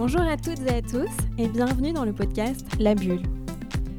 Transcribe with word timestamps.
Bonjour 0.00 0.22
à 0.22 0.38
toutes 0.38 0.62
et 0.66 0.76
à 0.76 0.80
tous 0.80 1.10
et 1.36 1.46
bienvenue 1.46 1.92
dans 1.92 2.06
le 2.06 2.14
podcast 2.14 2.66
La 2.78 2.94
Bulle. 2.94 3.20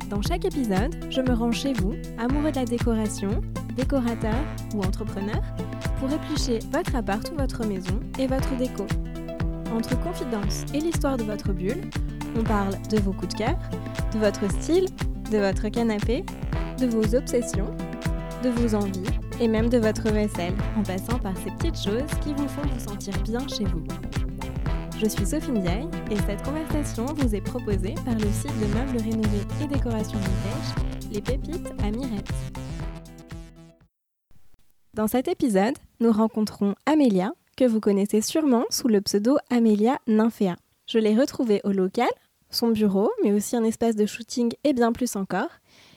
Dans 0.10 0.24
chaque 0.24 0.46
épisode, 0.46 0.96
je 1.12 1.22
me 1.22 1.32
rends 1.32 1.52
chez 1.52 1.74
vous, 1.74 1.94
amoureux 2.18 2.50
de 2.50 2.56
la 2.56 2.66
décoration, 2.66 3.30
décorateur 3.76 4.34
ou 4.74 4.82
entrepreneur, 4.82 5.40
pour 6.00 6.12
éplucher 6.12 6.58
votre 6.72 6.96
appart 6.96 7.32
ou 7.32 7.36
votre 7.36 7.68
maison 7.68 8.00
et 8.18 8.26
votre 8.26 8.58
déco. 8.58 8.88
Entre 9.72 9.96
confidence 10.02 10.66
et 10.74 10.80
l'histoire 10.80 11.18
de 11.18 11.24
votre 11.24 11.54
bulle, 11.54 11.88
on 12.36 12.44
parle 12.44 12.82
de 12.90 12.98
vos 12.98 13.14
coups 13.14 13.36
de 13.36 13.44
cœur, 13.44 13.60
de 14.12 14.18
votre 14.18 14.50
style, 14.54 14.88
de 15.32 15.38
votre 15.38 15.70
canapé, 15.70 16.26
de 16.80 16.88
vos 16.88 17.14
obsessions, 17.14 17.70
de 18.44 18.50
vos 18.50 18.74
envies 18.74 19.04
et 19.40 19.48
même 19.48 19.70
de 19.70 19.78
votre 19.78 20.10
vaisselle, 20.10 20.56
en 20.80 20.82
passant 20.82 21.20
par 21.20 21.38
ces 21.38 21.52
petites 21.52 21.80
choses 21.80 22.10
qui 22.24 22.34
vous 22.34 22.48
font 22.48 22.64
vous 22.74 22.90
sentir 22.90 23.14
bien 23.22 23.48
chez 23.48 23.66
vous. 23.66 23.84
Je 25.02 25.08
suis 25.10 25.26
Sophie 25.26 25.52
Ndiaye 25.52 25.88
et 26.12 26.16
cette 26.28 26.44
conversation 26.44 27.06
vous 27.06 27.34
est 27.34 27.42
proposée 27.42 27.96
par 28.06 28.14
le 28.14 28.28
site 28.32 28.54
de 28.60 28.68
meubles 28.68 28.98
rénovés 29.04 29.48
et 29.60 29.66
décoration 29.66 30.20
vintage, 30.20 30.86
Les 31.12 31.20
Pépites 31.22 31.74
à 31.84 31.90
Mirette. 31.90 32.30
Dans 34.94 35.08
cet 35.08 35.28
épisode, 35.28 35.74
nous 36.02 36.12
rencontrons 36.12 36.76
Amélia, 36.86 37.34
que 37.58 37.66
vous 37.66 37.80
connaissez 37.80 38.22
sûrement 38.22 38.66
sous 38.70 38.90
le 38.90 39.02
pseudo 39.02 39.38
Amélia 39.50 39.98
Nymphea. 40.06 40.56
Je 40.86 41.00
l'ai 41.00 41.16
retrouvée 41.16 41.62
au 41.64 41.72
local, 41.72 42.10
son 42.52 42.68
bureau, 42.68 43.10
mais 43.24 43.32
aussi 43.32 43.56
un 43.56 43.64
espace 43.64 43.96
de 43.96 44.06
shooting 44.06 44.54
et 44.64 44.74
bien 44.74 44.92
plus 44.92 45.16
encore, 45.16 45.50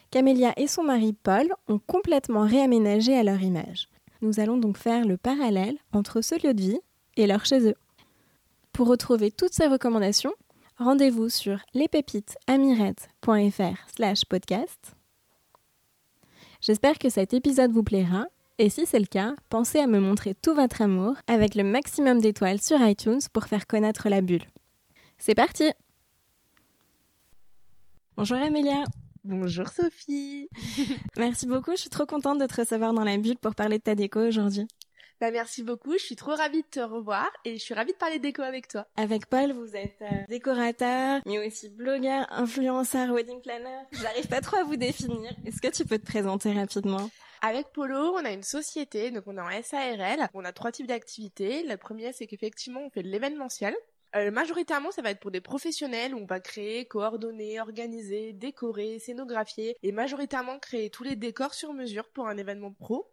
qu'Amélia 0.09 0.51
et 0.57 0.65
son 0.65 0.81
mari 0.81 1.13
Paul 1.13 1.45
ont 1.67 1.77
complètement 1.77 2.47
réaménagé 2.47 3.15
à 3.15 3.21
leur 3.21 3.43
image. 3.43 3.87
Nous 4.23 4.39
allons 4.39 4.57
donc 4.57 4.79
faire 4.79 5.05
le 5.05 5.17
parallèle 5.17 5.77
entre 5.93 6.21
ce 6.21 6.43
lieu 6.43 6.55
de 6.55 6.61
vie 6.61 6.79
et 7.17 7.27
leur 7.27 7.45
chez 7.45 7.69
eux. 7.69 7.75
Pour 8.75 8.87
retrouver 8.89 9.31
toutes 9.31 9.53
ces 9.53 9.67
recommandations, 9.67 10.33
rendez-vous 10.75 11.29
sur 11.29 11.59
lespépitesamirette.fr 11.73 13.89
slash 13.95 14.25
podcast. 14.25 14.97
J'espère 16.59 16.99
que 16.99 17.07
cet 17.07 17.33
épisode 17.33 17.71
vous 17.71 17.83
plaira 17.83 18.25
et 18.57 18.69
si 18.69 18.85
c'est 18.85 18.99
le 18.99 19.05
cas, 19.05 19.33
pensez 19.47 19.79
à 19.79 19.87
me 19.87 20.01
montrer 20.01 20.35
tout 20.35 20.53
votre 20.53 20.81
amour 20.81 21.15
avec 21.27 21.55
le 21.55 21.63
maximum 21.63 22.19
d'étoiles 22.19 22.59
sur 22.59 22.81
iTunes 22.81 23.21
pour 23.31 23.45
faire 23.45 23.65
connaître 23.65 24.09
la 24.09 24.19
bulle. 24.19 24.43
C'est 25.17 25.35
parti 25.35 25.71
Bonjour 28.17 28.39
Amélia 28.39 28.83
Bonjour 29.23 29.69
Sophie 29.69 30.49
Merci 31.17 31.47
beaucoup, 31.47 31.71
je 31.71 31.81
suis 31.81 31.89
trop 31.89 32.05
contente 32.05 32.39
de 32.39 32.45
te 32.45 32.59
recevoir 32.59 32.93
dans 32.93 33.05
la 33.05 33.17
bulle 33.17 33.37
pour 33.37 33.55
parler 33.55 33.77
de 33.77 33.83
ta 33.83 33.95
déco 33.95 34.19
aujourd'hui. 34.19 34.67
Bah 35.21 35.31
merci 35.31 35.63
beaucoup, 35.63 35.93
je 35.93 36.03
suis 36.03 36.17
trop 36.17 36.35
ravie 36.35 36.61
de 36.61 36.67
te 36.67 36.81
revoir 36.81 37.31
et 37.45 37.57
je 37.57 37.63
suis 37.63 37.73
ravie 37.73 37.93
de 37.93 37.97
parler 37.97 38.19
déco 38.19 38.41
avec 38.41 38.67
toi. 38.67 38.85
Avec 38.97 39.27
Paul, 39.27 39.53
vous 39.53 39.73
êtes 39.73 40.01
euh, 40.01 40.05
décorateur, 40.27 41.21
mais 41.25 41.47
aussi 41.47 41.69
blogueur, 41.69 42.27
influenceur, 42.31 43.13
wedding 43.13 43.41
planner. 43.41 43.83
J'arrive 43.93 44.27
pas 44.27 44.41
trop 44.41 44.57
à 44.57 44.63
vous 44.63 44.75
définir. 44.75 45.31
Est-ce 45.45 45.61
que 45.61 45.69
tu 45.69 45.85
peux 45.85 45.97
te 45.99 46.05
présenter 46.05 46.51
rapidement? 46.51 47.09
Avec 47.41 47.67
Polo, 47.71 48.15
on 48.17 48.25
a 48.25 48.31
une 48.31 48.43
société, 48.43 49.09
donc 49.11 49.23
on 49.27 49.37
est 49.37 49.41
en 49.41 49.63
SARL. 49.63 50.27
On 50.33 50.43
a 50.43 50.51
trois 50.51 50.73
types 50.73 50.87
d'activités. 50.87 51.63
La 51.63 51.77
première, 51.77 52.13
c'est 52.13 52.27
qu'effectivement, 52.27 52.81
on 52.85 52.89
fait 52.89 53.03
de 53.03 53.07
l'événementiel. 53.07 53.73
Euh, 54.15 54.31
majoritairement, 54.31 54.91
ça 54.91 55.01
va 55.01 55.11
être 55.11 55.19
pour 55.19 55.31
des 55.31 55.41
professionnels 55.41 56.13
où 56.13 56.19
on 56.19 56.25
va 56.25 56.39
créer, 56.39 56.85
coordonner, 56.85 57.59
organiser, 57.59 58.33
décorer, 58.33 58.99
scénographier 58.99 59.77
et 59.83 59.91
majoritairement 59.91 60.59
créer 60.59 60.89
tous 60.89 61.03
les 61.03 61.15
décors 61.15 61.53
sur 61.53 61.73
mesure 61.73 62.09
pour 62.09 62.27
un 62.27 62.37
événement 62.37 62.71
pro. 62.71 63.07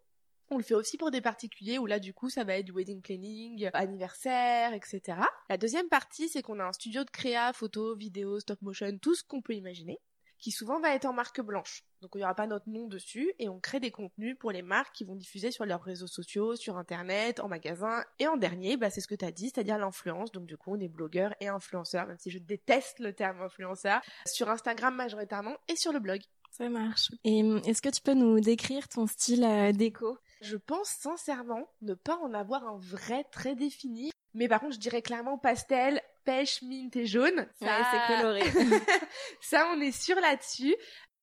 On 0.53 0.57
le 0.57 0.63
fait 0.63 0.75
aussi 0.75 0.97
pour 0.97 1.09
des 1.09 1.19
particuliers 1.19 1.79
où 1.79 1.87
là 1.87 1.97
du 1.97 2.13
coup 2.13 2.29
ça 2.29 2.43
va 2.43 2.55
être 2.57 2.65
du 2.65 2.73
wedding 2.73 3.01
planning, 3.01 3.71
anniversaire, 3.73 4.73
etc. 4.73 5.17
La 5.49 5.57
deuxième 5.57 5.89
partie 5.89 6.29
c'est 6.29 6.43
qu'on 6.43 6.59
a 6.59 6.63
un 6.63 6.73
studio 6.73 7.03
de 7.03 7.09
créa, 7.09 7.53
photo, 7.53 7.95
vidéo, 7.95 8.39
stop 8.39 8.61
motion, 8.61 8.95
tout 8.99 9.15
ce 9.15 9.23
qu'on 9.23 9.41
peut 9.41 9.55
imaginer, 9.55 9.99
qui 10.37 10.51
souvent 10.51 10.79
va 10.79 10.93
être 10.93 11.05
en 11.05 11.13
marque 11.13 11.41
blanche. 11.41 11.83
Donc 12.01 12.11
il 12.13 12.19
n'y 12.19 12.23
aura 12.23 12.35
pas 12.35 12.45
notre 12.45 12.69
nom 12.69 12.87
dessus 12.87 13.33
et 13.39 13.49
on 13.49 13.59
crée 13.59 13.79
des 13.79 13.89
contenus 13.89 14.37
pour 14.37 14.51
les 14.51 14.61
marques 14.61 14.93
qui 14.93 15.05
vont 15.05 15.15
diffuser 15.15 15.49
sur 15.49 15.65
leurs 15.65 15.81
réseaux 15.81 16.05
sociaux, 16.05 16.55
sur 16.55 16.77
internet, 16.77 17.39
en 17.39 17.47
magasin. 17.47 18.03
Et 18.19 18.27
en 18.27 18.37
dernier, 18.37 18.77
bah, 18.77 18.91
c'est 18.91 19.01
ce 19.01 19.07
que 19.07 19.15
tu 19.15 19.25
as 19.25 19.31
dit, 19.31 19.49
c'est-à-dire 19.49 19.79
l'influence. 19.79 20.31
Donc 20.31 20.45
du 20.45 20.55
coup 20.55 20.75
on 20.75 20.79
est 20.79 20.87
blogueur 20.87 21.33
et 21.39 21.47
influenceur, 21.47 22.05
même 22.05 22.19
si 22.19 22.29
je 22.29 22.37
déteste 22.37 22.99
le 22.99 23.13
terme 23.13 23.41
influenceur, 23.41 24.01
sur 24.27 24.51
Instagram 24.51 24.93
majoritairement 24.93 25.57
et 25.67 25.75
sur 25.75 25.91
le 25.93 25.99
blog. 25.99 26.21
Ça 26.51 26.69
marche. 26.69 27.09
Et 27.23 27.41
hum, 27.41 27.59
est-ce 27.65 27.81
que 27.81 27.89
tu 27.89 28.03
peux 28.03 28.13
nous 28.13 28.39
décrire 28.39 28.87
ton 28.87 29.07
style 29.07 29.43
euh, 29.43 29.71
déco? 29.71 30.19
Je 30.43 30.57
pense 30.57 30.89
sincèrement 30.89 31.69
ne 31.81 31.93
pas 31.93 32.17
en 32.17 32.33
avoir 32.33 32.67
un 32.67 32.77
vrai 32.77 33.23
très 33.31 33.55
défini. 33.55 34.11
Mais 34.33 34.49
par 34.49 34.59
contre, 34.59 34.73
je 34.73 34.79
dirais 34.79 35.01
clairement 35.01 35.37
pastel, 35.37 36.01
pêche, 36.25 36.61
mint 36.63 36.93
et 36.97 37.05
jaune. 37.05 37.47
Ça, 37.61 37.77
c'est 37.91 38.15
coloré. 38.15 38.41
ça, 39.41 39.71
on 39.73 39.79
est 39.79 39.93
sûr 39.93 40.19
là-dessus. 40.19 40.75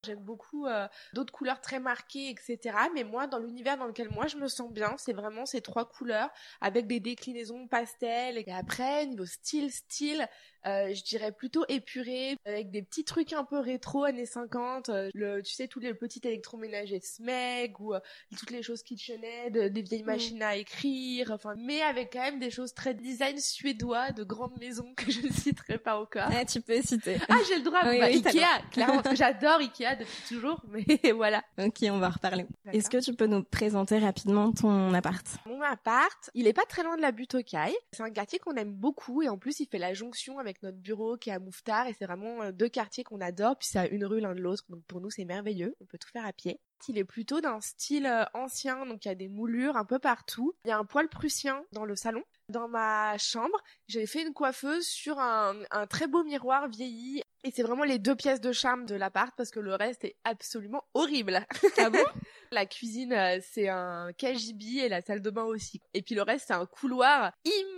J'aime 0.06 0.20
beaucoup 0.20 0.66
euh, 0.66 0.88
d'autres 1.12 1.32
couleurs 1.32 1.60
très 1.60 1.80
marquées, 1.80 2.30
etc. 2.30 2.74
Mais 2.94 3.04
moi, 3.04 3.26
dans 3.26 3.38
l'univers 3.38 3.76
dans 3.76 3.84
lequel 3.84 4.08
moi 4.10 4.26
je 4.26 4.38
me 4.38 4.48
sens 4.48 4.72
bien, 4.72 4.94
c'est 4.96 5.12
vraiment 5.12 5.44
ces 5.44 5.60
trois 5.60 5.86
couleurs 5.86 6.30
avec 6.62 6.86
des 6.86 7.00
déclinaisons 7.00 7.68
pastel. 7.68 8.38
Et 8.38 8.50
après, 8.50 9.04
niveau 9.04 9.26
style, 9.26 9.70
style, 9.70 10.26
euh, 10.66 10.92
je 10.94 11.02
dirais 11.04 11.32
plutôt 11.32 11.64
épuré, 11.68 12.36
avec 12.44 12.70
des 12.70 12.82
petits 12.82 13.04
trucs 13.04 13.32
un 13.32 13.44
peu 13.44 13.58
rétro 13.58 14.04
années 14.04 14.26
50. 14.26 14.88
Euh, 14.88 15.10
le, 15.14 15.42
tu 15.42 15.54
sais, 15.54 15.68
tous 15.68 15.80
les 15.80 15.94
petits 15.94 16.20
électroménagers 16.22 17.00
Smeg 17.00 17.80
ou 17.80 17.94
euh, 17.94 18.00
toutes 18.38 18.50
les 18.50 18.62
choses 18.62 18.82
KitchenAid, 18.82 19.72
des 19.72 19.82
vieilles 19.82 20.02
mm. 20.02 20.06
machines 20.06 20.42
à 20.42 20.56
écrire. 20.56 21.30
Enfin, 21.30 21.54
mais 21.56 21.80
avec 21.82 22.12
quand 22.12 22.20
même 22.20 22.38
des 22.38 22.50
choses 22.50 22.74
très 22.74 22.94
design 22.94 23.38
suédois 23.38 24.12
de 24.12 24.22
grandes 24.22 24.58
maisons 24.58 24.92
que 24.94 25.10
je 25.10 25.20
ne 25.20 25.32
citerai 25.32 25.78
pas 25.78 25.98
encore. 25.98 26.28
Ah, 26.30 26.44
tu 26.44 26.60
peux 26.60 26.80
citer. 26.82 27.16
Ah, 27.28 27.36
j'ai 27.48 27.56
le 27.56 27.62
droit. 27.62 27.80
Oui, 27.84 27.98
bah, 27.98 28.06
oui, 28.10 28.22
Ikea, 28.24 28.70
clairement, 28.70 29.02
j'adore 29.14 29.60
Ikea 29.60 29.96
depuis 29.98 30.22
toujours. 30.28 30.62
Mais 30.68 30.84
voilà. 31.12 31.42
Ok, 31.58 31.78
on 31.84 31.98
va 31.98 32.10
reparler. 32.10 32.46
Est-ce 32.72 32.90
que 32.90 33.02
tu 33.02 33.14
peux 33.14 33.26
nous 33.26 33.42
présenter 33.42 33.98
rapidement 33.98 34.52
ton 34.52 34.92
appart? 34.92 35.26
Mon 35.46 35.62
appart, 35.62 36.30
il 36.34 36.46
est 36.46 36.52
pas 36.52 36.66
très 36.66 36.82
loin 36.82 36.96
de 36.96 37.02
la 37.02 37.12
butte 37.12 37.34
aux 37.34 37.42
Cailles. 37.42 37.76
C'est 37.92 38.02
un 38.02 38.10
quartier 38.10 38.38
qu'on 38.38 38.54
aime 38.56 38.72
beaucoup 38.72 39.22
et 39.22 39.28
en 39.28 39.38
plus, 39.38 39.60
il 39.60 39.66
fait 39.66 39.78
la 39.78 39.94
jonction 39.94 40.38
avec 40.38 40.49
avec 40.50 40.62
notre 40.62 40.78
bureau 40.78 41.16
qui 41.16 41.30
est 41.30 41.32
à 41.32 41.38
Mouffetard 41.38 41.86
et 41.86 41.94
c'est 41.94 42.06
vraiment 42.06 42.42
euh, 42.42 42.52
deux 42.52 42.68
quartiers 42.68 43.04
qu'on 43.04 43.20
adore 43.20 43.56
puis 43.56 43.68
c'est 43.70 43.78
à 43.78 43.88
une 43.88 44.04
rue 44.04 44.20
l'un 44.20 44.34
de 44.34 44.40
l'autre 44.40 44.64
donc 44.68 44.84
pour 44.84 45.00
nous 45.00 45.10
c'est 45.10 45.24
merveilleux 45.24 45.74
on 45.80 45.86
peut 45.86 45.98
tout 45.98 46.08
faire 46.12 46.26
à 46.26 46.32
pied 46.32 46.60
il 46.88 46.98
est 46.98 47.04
plutôt 47.04 47.40
d'un 47.40 47.60
style 47.60 48.06
euh, 48.06 48.24
ancien 48.34 48.86
donc 48.86 49.04
il 49.04 49.08
y 49.08 49.10
a 49.10 49.14
des 49.14 49.28
moulures 49.28 49.76
un 49.76 49.84
peu 49.84 49.98
partout 49.98 50.54
il 50.64 50.68
y 50.68 50.72
a 50.72 50.78
un 50.78 50.84
poêle 50.84 51.08
prussien 51.08 51.64
dans 51.72 51.84
le 51.84 51.96
salon 51.96 52.22
dans 52.48 52.68
ma 52.68 53.16
chambre 53.18 53.58
j'ai 53.86 54.06
fait 54.06 54.22
une 54.22 54.32
coiffeuse 54.32 54.86
sur 54.86 55.18
un, 55.18 55.54
un 55.70 55.86
très 55.86 56.06
beau 56.06 56.24
miroir 56.24 56.68
vieilli 56.68 57.22
et 57.42 57.50
c'est 57.50 57.62
vraiment 57.62 57.84
les 57.84 57.98
deux 57.98 58.14
pièces 58.14 58.40
de 58.40 58.52
charme 58.52 58.84
de 58.84 58.94
l'appart 58.94 59.32
parce 59.34 59.50
que 59.50 59.60
le 59.60 59.74
reste 59.74 60.04
est 60.04 60.16
absolument 60.24 60.84
horrible. 60.92 61.46
Ah 61.78 61.88
bon? 61.88 62.04
La 62.52 62.66
cuisine, 62.66 63.12
euh, 63.12 63.38
c'est 63.42 63.68
un 63.68 64.12
KGB 64.12 64.80
et 64.80 64.88
la 64.88 65.00
salle 65.00 65.22
de 65.22 65.30
bain 65.30 65.44
aussi. 65.44 65.80
Et 65.94 66.02
puis 66.02 66.16
le 66.16 66.22
reste, 66.22 66.46
c'est 66.48 66.54
un 66.54 66.66
couloir 66.66 67.32
immense. 67.44 67.69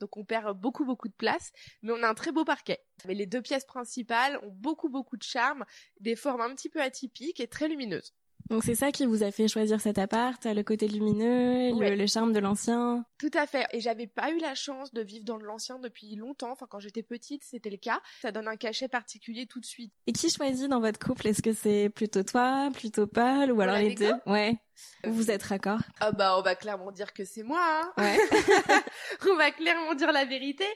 Donc 0.00 0.16
on 0.16 0.24
perd 0.24 0.58
beaucoup, 0.58 0.84
beaucoup 0.84 1.08
de 1.08 1.14
place. 1.14 1.52
Mais 1.82 1.92
on 1.92 2.02
a 2.02 2.08
un 2.08 2.14
très 2.14 2.32
beau 2.32 2.44
parquet. 2.44 2.84
Mais 3.06 3.14
les 3.14 3.26
deux 3.26 3.42
pièces 3.42 3.64
principales 3.64 4.38
ont 4.42 4.50
beaucoup, 4.50 4.88
beaucoup 4.88 5.16
de 5.16 5.22
charme, 5.22 5.64
des 6.00 6.16
formes 6.16 6.40
un 6.40 6.54
petit 6.54 6.68
peu 6.68 6.80
atypiques 6.80 7.40
et 7.40 7.48
très 7.48 7.68
lumineuses. 7.68 8.14
Donc 8.50 8.62
c'est 8.62 8.74
ça 8.74 8.92
qui 8.92 9.06
vous 9.06 9.22
a 9.22 9.30
fait 9.30 9.48
choisir 9.48 9.80
cet 9.80 9.98
appart, 9.98 10.44
le 10.44 10.62
côté 10.62 10.86
lumineux, 10.86 11.72
le, 11.78 12.06
charme 12.06 12.32
de 12.32 12.38
l'ancien? 12.38 13.04
Tout 13.18 13.30
à 13.34 13.46
fait. 13.46 13.66
Et 13.72 13.80
j'avais 13.80 14.06
pas 14.06 14.30
eu 14.30 14.38
la 14.38 14.54
chance 14.54 14.92
de 14.92 15.02
vivre 15.02 15.24
dans 15.24 15.36
l'ancien 15.36 15.78
depuis 15.78 16.14
longtemps. 16.14 16.52
Enfin, 16.52 16.66
quand 16.68 16.78
j'étais 16.78 17.02
petite, 17.02 17.42
c'était 17.44 17.70
le 17.70 17.76
cas. 17.76 18.00
Ça 18.22 18.30
donne 18.30 18.46
un 18.46 18.56
cachet 18.56 18.88
particulier 18.88 19.46
tout 19.46 19.60
de 19.60 19.66
suite. 19.66 19.92
Et 20.06 20.12
qui 20.12 20.30
choisit 20.30 20.68
dans 20.68 20.80
votre 20.80 20.98
couple? 20.98 21.26
Est-ce 21.26 21.42
que 21.42 21.52
c'est 21.52 21.90
plutôt 21.90 22.22
toi, 22.22 22.70
plutôt 22.72 23.06
Paul, 23.06 23.50
ou 23.50 23.60
alors 23.60 23.78
les 23.78 23.94
deux? 23.94 24.14
Ouais. 24.26 24.56
Vous 25.04 25.30
êtes 25.30 25.42
raccord? 25.42 25.80
Ah 26.00 26.12
bah 26.12 26.36
on 26.38 26.42
va 26.42 26.54
clairement 26.54 26.92
dire 26.92 27.12
que 27.12 27.24
c'est 27.24 27.42
moi. 27.42 27.60
Hein 27.60 27.92
ouais. 27.98 28.18
on 29.30 29.36
va 29.36 29.50
clairement 29.50 29.94
dire 29.94 30.12
la 30.12 30.24
vérité. 30.24 30.66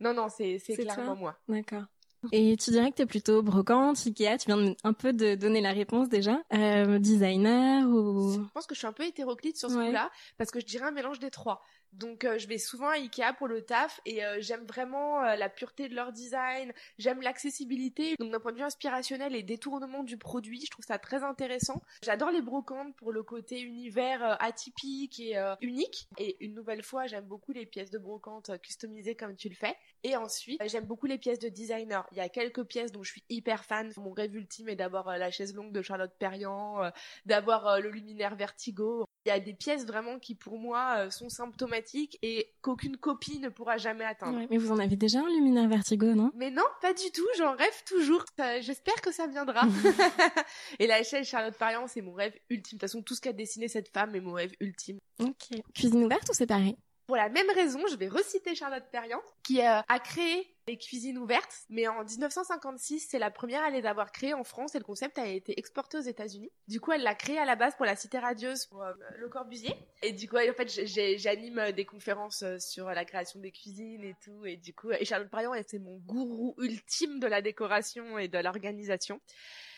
Non 0.00 0.14
non, 0.14 0.28
c'est 0.28 0.58
c'est 0.58 0.74
clairement 0.74 1.16
moi. 1.16 1.36
D'accord. 1.48 1.84
Et 2.30 2.56
tu 2.56 2.70
dirais 2.70 2.90
que 2.90 2.96
tu 2.96 3.02
es 3.02 3.06
plutôt 3.06 3.42
brocante, 3.42 3.96
Ikea, 4.06 4.38
tu 4.38 4.46
viens 4.46 4.74
un 4.84 4.92
peu 4.92 5.12
de 5.12 5.34
donner 5.34 5.60
la 5.60 5.72
réponse 5.72 6.08
déjà. 6.08 6.40
Euh, 6.52 6.98
designer 6.98 7.86
ou... 7.88 8.34
Je 8.34 8.50
pense 8.54 8.66
que 8.66 8.74
je 8.74 8.78
suis 8.78 8.86
un 8.86 8.92
peu 8.92 9.04
hétéroclite 9.04 9.56
sur 9.56 9.70
ce 9.70 9.74
coup-là, 9.74 10.10
parce 10.38 10.50
que 10.50 10.60
je 10.60 10.66
dirais 10.66 10.86
un 10.86 10.92
mélange 10.92 11.18
des 11.18 11.30
trois. 11.30 11.62
Donc 11.92 12.24
euh, 12.24 12.38
je 12.38 12.48
vais 12.48 12.58
souvent 12.58 12.88
à 12.88 12.94
Ikea 12.94 13.34
pour 13.36 13.48
le 13.48 13.62
taf 13.62 14.00
et 14.06 14.24
euh, 14.24 14.38
j'aime 14.40 14.64
vraiment 14.66 15.22
euh, 15.22 15.36
la 15.36 15.48
pureté 15.48 15.88
de 15.88 15.94
leur 15.94 16.12
design, 16.12 16.72
j'aime 16.98 17.20
l'accessibilité. 17.20 18.14
Donc 18.18 18.32
d'un 18.32 18.40
point 18.40 18.52
de 18.52 18.58
vue 18.58 18.62
inspirationnel 18.62 19.34
et 19.34 19.42
détournement 19.42 20.02
du 20.02 20.16
produit, 20.16 20.62
je 20.64 20.70
trouve 20.70 20.84
ça 20.84 20.98
très 20.98 21.22
intéressant. 21.22 21.82
J'adore 22.02 22.30
les 22.30 22.42
brocantes 22.42 22.94
pour 22.96 23.12
le 23.12 23.22
côté 23.22 23.60
univers 23.60 24.36
atypique 24.42 25.20
et 25.20 25.36
unique. 25.60 26.08
Et 26.18 26.36
une 26.44 26.54
nouvelle 26.54 26.82
fois, 26.82 27.06
j'aime 27.06 27.26
beaucoup 27.26 27.52
les 27.52 27.66
pièces 27.66 27.90
de 27.90 27.98
brocante 27.98 28.50
customisées 28.62 29.14
comme 29.14 29.36
tu 29.36 29.48
le 29.48 29.54
fais. 29.54 29.76
Et 30.04 30.16
ensuite, 30.16 30.60
j'aime 30.66 30.84
beaucoup 30.84 31.06
les 31.06 31.18
pièces 31.18 31.38
de 31.38 31.48
designer. 31.48 32.06
Il 32.10 32.18
y 32.18 32.20
a 32.20 32.28
quelques 32.28 32.64
pièces 32.64 32.90
dont 32.90 33.04
je 33.04 33.12
suis 33.12 33.24
hyper 33.28 33.64
fan. 33.64 33.92
Mon 33.96 34.12
rêve 34.12 34.34
ultime 34.34 34.68
est 34.68 34.76
d'avoir 34.76 35.08
euh, 35.08 35.16
la 35.16 35.30
chaise 35.30 35.54
longue 35.54 35.72
de 35.72 35.80
Charlotte 35.80 36.12
Perriand, 36.18 36.82
euh, 36.82 36.90
d'avoir 37.24 37.66
euh, 37.68 37.78
le 37.78 37.90
luminaire 37.90 38.34
Vertigo. 38.34 39.04
Il 39.24 39.28
y 39.28 39.32
a 39.32 39.38
des 39.38 39.54
pièces 39.54 39.86
vraiment 39.86 40.18
qui 40.18 40.34
pour 40.34 40.58
moi 40.58 41.08
sont 41.10 41.28
symptomatiques 41.28 41.81
et 42.22 42.52
qu'aucune 42.60 42.96
copie 42.96 43.38
ne 43.38 43.48
pourra 43.48 43.78
jamais 43.78 44.04
atteindre. 44.04 44.46
mais 44.50 44.58
vous 44.58 44.72
en 44.72 44.78
avez 44.78 44.96
déjà 44.96 45.20
un 45.20 45.28
luminaire 45.28 45.68
Vertigo, 45.68 46.14
non? 46.14 46.30
Mais 46.34 46.50
non, 46.50 46.64
pas 46.80 46.92
du 46.92 47.10
tout. 47.12 47.26
J'en 47.38 47.54
rêve 47.56 47.84
toujours. 47.86 48.24
J'espère 48.60 49.00
que 49.00 49.12
ça 49.12 49.26
viendra. 49.26 49.62
et 50.78 50.86
la 50.86 51.02
chaise 51.02 51.26
Charlotte 51.26 51.56
Perriand, 51.56 51.86
c'est 51.86 52.02
mon 52.02 52.12
rêve 52.12 52.34
ultime. 52.50 52.76
De 52.76 52.80
toute 52.80 52.90
façon, 52.90 53.02
tout 53.02 53.14
ce 53.14 53.20
qu'a 53.20 53.32
dessiné 53.32 53.68
cette 53.68 53.88
femme 53.88 54.14
est 54.14 54.20
mon 54.20 54.32
rêve 54.32 54.52
ultime. 54.60 54.98
Ok. 55.20 55.60
Cuisine 55.74 56.04
ouverte 56.04 56.28
ou 56.30 56.34
séparée? 56.34 56.76
Pour 57.06 57.16
la 57.16 57.28
même 57.28 57.50
raison, 57.50 57.80
je 57.90 57.96
vais 57.96 58.08
reciter 58.08 58.54
Charlotte 58.54 58.84
Perriand, 58.90 59.22
qui 59.42 59.60
euh, 59.60 59.80
a 59.86 59.98
créé 59.98 60.48
les 60.68 60.78
cuisines 60.78 61.18
ouvertes, 61.18 61.62
mais 61.68 61.88
en 61.88 62.04
1956, 62.04 63.08
c'est 63.10 63.18
la 63.18 63.30
première 63.30 63.64
à 63.64 63.70
les 63.70 63.84
avoir 63.84 64.12
créées 64.12 64.34
en 64.34 64.44
France 64.44 64.76
et 64.76 64.78
le 64.78 64.84
concept 64.84 65.18
a 65.18 65.26
été 65.26 65.58
exporté 65.58 65.98
aux 65.98 66.02
États-Unis. 66.02 66.52
Du 66.68 66.80
coup, 66.80 66.92
elle 66.92 67.02
l'a 67.02 67.16
créé 67.16 67.38
à 67.38 67.44
la 67.44 67.56
base 67.56 67.74
pour 67.74 67.84
la 67.84 67.96
Cité 67.96 68.18
radieuse 68.18 68.66
pour 68.66 68.82
euh, 68.82 68.92
Le 69.18 69.28
Corbusier. 69.28 69.74
Et 70.02 70.12
du 70.12 70.28
coup, 70.28 70.36
en 70.36 70.52
fait, 70.52 70.86
j'anime 71.18 71.58
euh, 71.58 71.72
des 71.72 71.84
conférences 71.84 72.44
sur 72.58 72.88
la 72.88 73.04
création 73.04 73.40
des 73.40 73.50
cuisines 73.50 74.04
et 74.04 74.14
tout. 74.22 74.46
Et 74.46 74.56
du 74.56 74.72
coup, 74.72 74.92
et 74.92 75.04
Charlotte 75.04 75.30
Perriand, 75.30 75.52
c'est 75.66 75.80
mon 75.80 75.96
gourou 75.98 76.54
ultime 76.58 77.18
de 77.18 77.26
la 77.26 77.42
décoration 77.42 78.18
et 78.18 78.28
de 78.28 78.38
l'organisation. 78.38 79.20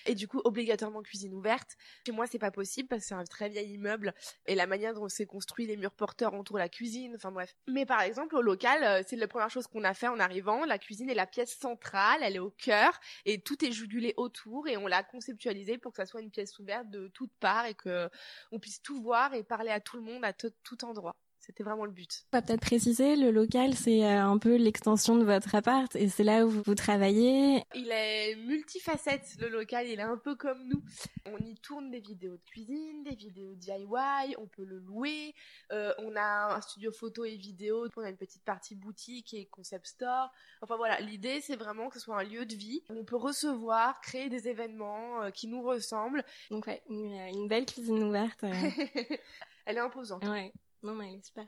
Et 0.06 0.14
du 0.14 0.28
coup, 0.28 0.40
obligatoirement 0.44 1.02
cuisine 1.02 1.34
ouverte. 1.34 1.76
Chez 2.06 2.12
moi, 2.12 2.26
c'est 2.26 2.38
pas 2.38 2.50
possible 2.50 2.88
parce 2.88 3.02
que 3.02 3.08
c'est 3.08 3.14
un 3.14 3.24
très 3.24 3.48
vieil 3.48 3.72
immeuble 3.72 4.14
et 4.46 4.54
la 4.54 4.66
manière 4.66 4.94
dont 4.94 5.08
c'est 5.08 5.26
construit, 5.26 5.66
les 5.66 5.76
murs 5.76 5.92
porteurs 5.92 6.34
entourent 6.34 6.58
la 6.58 6.68
cuisine, 6.68 7.14
enfin 7.16 7.32
bref. 7.32 7.54
Mais 7.66 7.86
par 7.86 8.02
exemple, 8.02 8.36
au 8.36 8.42
local, 8.42 8.82
euh, 8.84 9.02
c'est 9.06 9.16
la 9.16 9.28
première 9.28 9.50
chose 9.50 9.66
qu'on 9.66 9.84
a 9.84 9.94
fait 9.94 10.08
en 10.08 10.20
arrivant. 10.20 10.64
La 10.64 10.78
cuisine 10.78 11.08
est 11.08 11.14
la 11.14 11.26
pièce 11.26 11.56
centrale, 11.56 12.20
elle 12.22 12.36
est 12.36 12.40
au 12.40 12.50
cœur 12.50 12.98
et 13.24 13.40
tout 13.40 13.64
est 13.64 13.72
jugulé 13.72 14.14
autour 14.16 14.68
et 14.68 14.76
on 14.76 14.86
l'a 14.86 15.02
conceptualisé 15.02 15.78
pour 15.78 15.92
que 15.92 15.96
ça 15.96 16.06
soit 16.06 16.20
une 16.20 16.30
pièce 16.30 16.58
ouverte 16.58 16.90
de 16.90 17.08
toutes 17.08 17.32
parts 17.40 17.66
et 17.66 17.74
que 17.74 18.10
on 18.52 18.58
puisse 18.58 18.82
tout 18.82 19.00
voir 19.02 19.34
et 19.34 19.42
parler 19.42 19.70
à 19.70 19.80
tout 19.80 19.96
le 19.96 20.02
monde 20.02 20.24
à 20.24 20.32
tout 20.32 20.84
endroit. 20.84 21.14
C'était 21.46 21.62
vraiment 21.62 21.84
le 21.84 21.90
but. 21.90 22.24
On 22.32 22.38
va 22.38 22.42
peut-être 22.42 22.62
préciser, 22.62 23.16
le 23.16 23.30
local, 23.30 23.74
c'est 23.74 24.02
euh, 24.02 24.24
un 24.24 24.38
peu 24.38 24.56
l'extension 24.56 25.16
de 25.16 25.24
votre 25.24 25.54
appart 25.54 25.94
et 25.94 26.08
c'est 26.08 26.24
là 26.24 26.46
où 26.46 26.48
vous 26.48 26.74
travaillez. 26.74 27.62
Il 27.74 27.90
est 27.90 28.34
multifacette, 28.36 29.36
le 29.38 29.50
local, 29.50 29.86
il 29.86 30.00
est 30.00 30.02
un 30.02 30.16
peu 30.16 30.36
comme 30.36 30.66
nous. 30.66 30.82
On 31.26 31.36
y 31.36 31.54
tourne 31.56 31.90
des 31.90 32.00
vidéos 32.00 32.36
de 32.38 32.42
cuisine, 32.46 33.04
des 33.04 33.14
vidéos 33.14 33.54
DIY, 33.56 34.36
on 34.38 34.46
peut 34.46 34.64
le 34.64 34.78
louer. 34.78 35.34
Euh, 35.70 35.92
on 35.98 36.16
a 36.16 36.56
un 36.56 36.60
studio 36.62 36.90
photo 36.90 37.26
et 37.26 37.36
vidéo, 37.36 37.88
on 37.94 38.02
a 38.02 38.08
une 38.08 38.16
petite 38.16 38.44
partie 38.44 38.74
boutique 38.74 39.34
et 39.34 39.44
concept 39.44 39.86
store. 39.86 40.32
Enfin 40.62 40.76
voilà, 40.76 40.98
l'idée 41.00 41.42
c'est 41.42 41.56
vraiment 41.56 41.90
que 41.90 41.98
ce 41.98 42.00
soit 42.00 42.18
un 42.18 42.24
lieu 42.24 42.46
de 42.46 42.54
vie. 42.54 42.82
On 42.88 43.04
peut 43.04 43.16
recevoir, 43.16 44.00
créer 44.00 44.30
des 44.30 44.48
événements 44.48 45.22
euh, 45.22 45.30
qui 45.30 45.46
nous 45.46 45.60
ressemblent. 45.60 46.24
Donc 46.50 46.66
ouais, 46.66 46.82
une, 46.88 47.48
belle 47.48 47.66
cuisine 47.66 48.02
ouverte. 48.02 48.42
Elle 49.66 49.76
est 49.76 49.80
imposante. 49.80 50.24
Ouais. 50.24 50.52
Non, 50.84 50.94
mais 50.94 51.08
elle 51.08 51.18
est 51.18 51.26
super. 51.26 51.46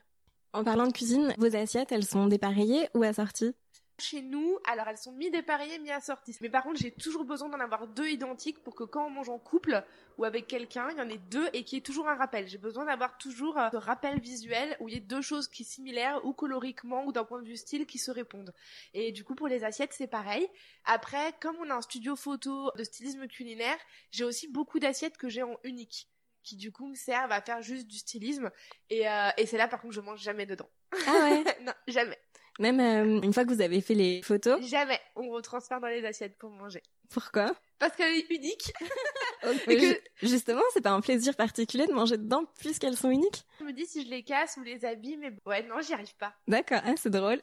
En 0.55 0.65
parlant 0.65 0.87
de 0.87 0.93
cuisine, 0.93 1.35
vos 1.37 1.55
assiettes, 1.55 1.93
elles 1.93 2.07
sont 2.07 2.27
dépareillées 2.27 2.89
ou 2.95 3.03
assorties? 3.03 3.55
Chez 3.99 4.23
nous, 4.23 4.59
alors 4.67 4.89
elles 4.89 4.97
sont 4.97 5.13
mi-dépareillées, 5.13 5.79
mi-assorties. 5.79 6.37
Mais 6.41 6.49
par 6.49 6.63
contre, 6.63 6.81
j'ai 6.81 6.91
toujours 6.91 7.25
besoin 7.25 7.51
d'en 7.51 7.61
avoir 7.61 7.87
deux 7.87 8.09
identiques 8.09 8.63
pour 8.63 8.75
que 8.75 8.85
quand 8.85 9.07
on 9.07 9.11
mange 9.11 9.29
en 9.29 9.39
couple 9.39 9.85
ou 10.17 10.25
avec 10.25 10.47
quelqu'un, 10.47 10.89
il 10.91 10.99
y 10.99 11.01
en 11.03 11.09
ait 11.11 11.21
deux 11.31 11.49
et 11.53 11.65
qu'il 11.65 11.77
y 11.77 11.79
ait 11.81 11.83
toujours 11.83 12.09
un 12.09 12.15
rappel. 12.15 12.49
J'ai 12.49 12.57
besoin 12.57 12.87
d'avoir 12.87 13.19
toujours 13.19 13.59
un 13.59 13.71
euh, 13.73 13.79
rappel 13.79 14.21
visuel 14.21 14.75
où 14.81 14.89
il 14.89 14.95
y 14.95 14.97
ait 14.99 15.01
deux 15.01 15.23
choses 15.23 15.49
qui 15.49 15.65
sont 15.65 15.77
similaires 15.77 16.25
ou 16.25 16.33
coloriquement 16.33 17.05
ou 17.05 17.13
d'un 17.13 17.25
point 17.25 17.43
de 17.43 17.47
vue 17.47 17.57
style 17.57 17.87
qui 17.87 17.99
se 17.99 18.11
répondent. 18.11 18.55
Et 18.95 19.13
du 19.13 19.25
coup, 19.25 19.35
pour 19.35 19.49
les 19.49 19.65
assiettes, 19.65 19.93
c'est 19.93 20.07
pareil. 20.07 20.47
Après, 20.87 21.35
comme 21.41 21.57
on 21.61 21.69
a 21.69 21.75
un 21.75 21.83
studio 21.83 22.17
photo 22.17 22.71
de 22.77 22.85
stylisme 22.85 23.27
culinaire, 23.27 23.79
j'ai 24.11 24.25
aussi 24.25 24.49
beaucoup 24.49 24.79
d'assiettes 24.79 25.19
que 25.19 25.29
j'ai 25.29 25.43
en 25.43 25.57
unique 25.65 26.09
qui 26.47 26.57
du 26.57 26.73
coup 26.73 26.87
me 26.87 26.95
servent 26.95 27.33
à 27.33 27.43
faire 27.43 27.61
juste 27.61 27.87
du 27.89 27.99
stylisme. 27.99 28.51
Et, 28.89 29.09
euh, 29.09 29.31
et 29.37 29.47
c'est 29.47 29.59
là 29.59 29.69
par 29.69 29.81
contre 29.81 29.95
je 29.95 30.01
mange 30.01 30.21
jamais 30.21 30.47
dedans. 30.47 30.71
Ah 31.07 31.13
ouais 31.25 31.45
Non, 31.63 31.73
jamais. 31.89 32.19
Même 32.59 32.81
euh, 32.81 33.21
une 33.21 33.35
fois 33.35 33.45
que 33.45 33.53
vous 33.53 33.61
avez 33.61 33.83
fait 33.83 33.95
les 33.95 34.23
photos 34.23 34.65
Jamais. 34.65 34.99
On 35.15 35.29
retransfère 35.29 35.81
dans 35.81 35.89
les 35.89 36.05
assiettes 36.07 36.39
pour 36.39 36.51
manger. 36.51 36.83
Pourquoi 37.11 37.55
Parce 37.79 37.95
qu'elle 37.97 38.15
est 38.15 38.31
unique. 38.31 38.73
que... 39.43 40.01
Justement, 40.27 40.63
c'est 40.73 40.81
pas 40.81 40.93
un 40.93 41.03
plaisir 41.03 41.35
particulier 41.35 41.87
de 41.87 41.93
manger 41.93 42.17
dedans 42.17 42.45
puisqu'elles 42.59 42.97
sont 42.97 43.11
uniques 43.11 43.45
Je 43.61 43.65
me 43.65 43.73
dis 43.73 43.85
si 43.85 44.05
je 44.05 44.09
les 44.09 44.23
casse 44.23 44.57
ou 44.57 44.63
les 44.63 44.85
habille, 44.85 45.19
mais 45.19 45.33
ouais, 45.45 45.65
non, 45.65 45.81
j'y 45.83 45.93
arrive 45.93 46.17
pas. 46.17 46.35
D'accord, 46.49 46.81
ah, 46.85 46.95
c'est 46.97 47.11
drôle. 47.11 47.43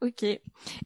ok. 0.00 0.22
Et 0.22 0.40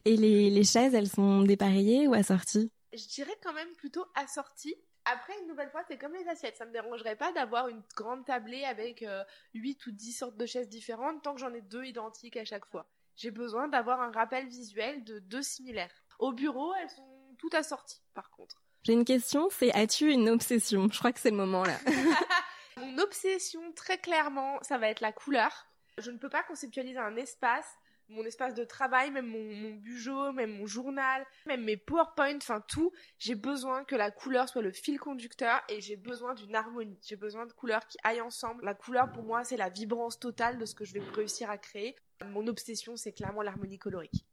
les, 0.05 0.49
les 0.49 0.63
chaises, 0.63 0.93
elles 0.93 1.09
sont 1.09 1.41
dépareillées 1.41 2.07
ou 2.07 2.13
assorties? 2.13 2.71
Je 2.93 3.07
dirais 3.07 3.35
quand 3.43 3.53
même 3.53 3.73
plutôt 3.75 4.05
assorties 4.15 4.75
après, 5.05 5.33
une 5.41 5.47
nouvelle 5.47 5.69
fois, 5.69 5.83
c'est 5.87 5.97
comme 5.97 6.13
les 6.13 6.27
assiettes. 6.27 6.57
Ça 6.57 6.65
me 6.65 6.71
dérangerait 6.71 7.15
pas 7.15 7.31
d'avoir 7.31 7.67
une 7.67 7.83
grande 7.95 8.25
tablée 8.25 8.63
avec 8.63 9.03
euh, 9.03 9.23
8 9.53 9.85
ou 9.85 9.91
10 9.91 10.11
sortes 10.11 10.37
de 10.37 10.45
chaises 10.45 10.67
différentes 10.67 11.21
tant 11.21 11.35
que 11.35 11.39
j'en 11.39 11.53
ai 11.53 11.61
deux 11.61 11.85
identiques 11.85 12.37
à 12.37 12.45
chaque 12.45 12.65
fois. 12.65 12.87
J'ai 13.15 13.31
besoin 13.31 13.67
d'avoir 13.67 14.01
un 14.01 14.11
rappel 14.11 14.47
visuel 14.47 15.03
de 15.03 15.19
deux 15.19 15.43
similaires. 15.43 15.93
Au 16.19 16.33
bureau, 16.33 16.73
elles 16.75 16.89
sont 16.89 17.35
toutes 17.37 17.53
assorties, 17.53 18.01
par 18.13 18.29
contre. 18.31 18.61
J'ai 18.83 18.93
une 18.93 19.05
question, 19.05 19.49
c'est 19.49 19.73
as-tu 19.73 20.11
une 20.11 20.29
obsession? 20.29 20.87
Je 20.91 20.97
crois 20.97 21.11
que 21.11 21.19
c'est 21.19 21.31
le 21.31 21.37
moment 21.37 21.63
là. 21.63 21.77
Mon 22.77 22.97
obsession, 22.97 23.71
très 23.73 23.97
clairement, 23.97 24.59
ça 24.61 24.77
va 24.77 24.89
être 24.89 25.01
la 25.01 25.11
couleur. 25.11 25.67
Je 25.97 26.11
ne 26.11 26.17
peux 26.17 26.29
pas 26.29 26.43
conceptualiser 26.43 26.99
un 26.99 27.15
espace 27.15 27.77
mon 28.09 28.23
espace 28.23 28.53
de 28.53 28.63
travail, 28.63 29.11
même 29.11 29.27
mon, 29.27 29.53
mon 29.53 30.33
même 30.33 30.57
mon 30.57 30.65
journal, 30.65 31.25
même 31.45 31.63
mes 31.63 31.77
PowerPoint, 31.77 32.37
enfin 32.37 32.61
tout, 32.67 32.91
j'ai 33.17 33.35
besoin 33.35 33.83
que 33.83 33.95
la 33.95 34.11
couleur 34.11 34.47
soit 34.49 34.61
le 34.61 34.71
fil 34.71 34.99
conducteur 34.99 35.61
et 35.69 35.81
j'ai 35.81 35.95
besoin 35.95 36.33
d'une 36.33 36.55
harmonie. 36.55 36.99
J'ai 37.01 37.15
besoin 37.15 37.45
de 37.45 37.53
couleurs 37.53 37.87
qui 37.87 37.97
aillent 38.03 38.21
ensemble. 38.21 38.63
La 38.65 38.73
couleur, 38.73 39.11
pour 39.11 39.23
moi, 39.23 39.43
c'est 39.43 39.57
la 39.57 39.69
vibrance 39.69 40.19
totale 40.19 40.57
de 40.57 40.65
ce 40.65 40.75
que 40.75 40.85
je 40.85 40.93
vais 40.93 41.01
réussir 41.13 41.49
à 41.49 41.57
créer. 41.57 41.95
Mon 42.25 42.47
obsession, 42.47 42.95
c'est 42.95 43.11
clairement 43.11 43.41
l'harmonie 43.41 43.79
colorique. 43.79 44.25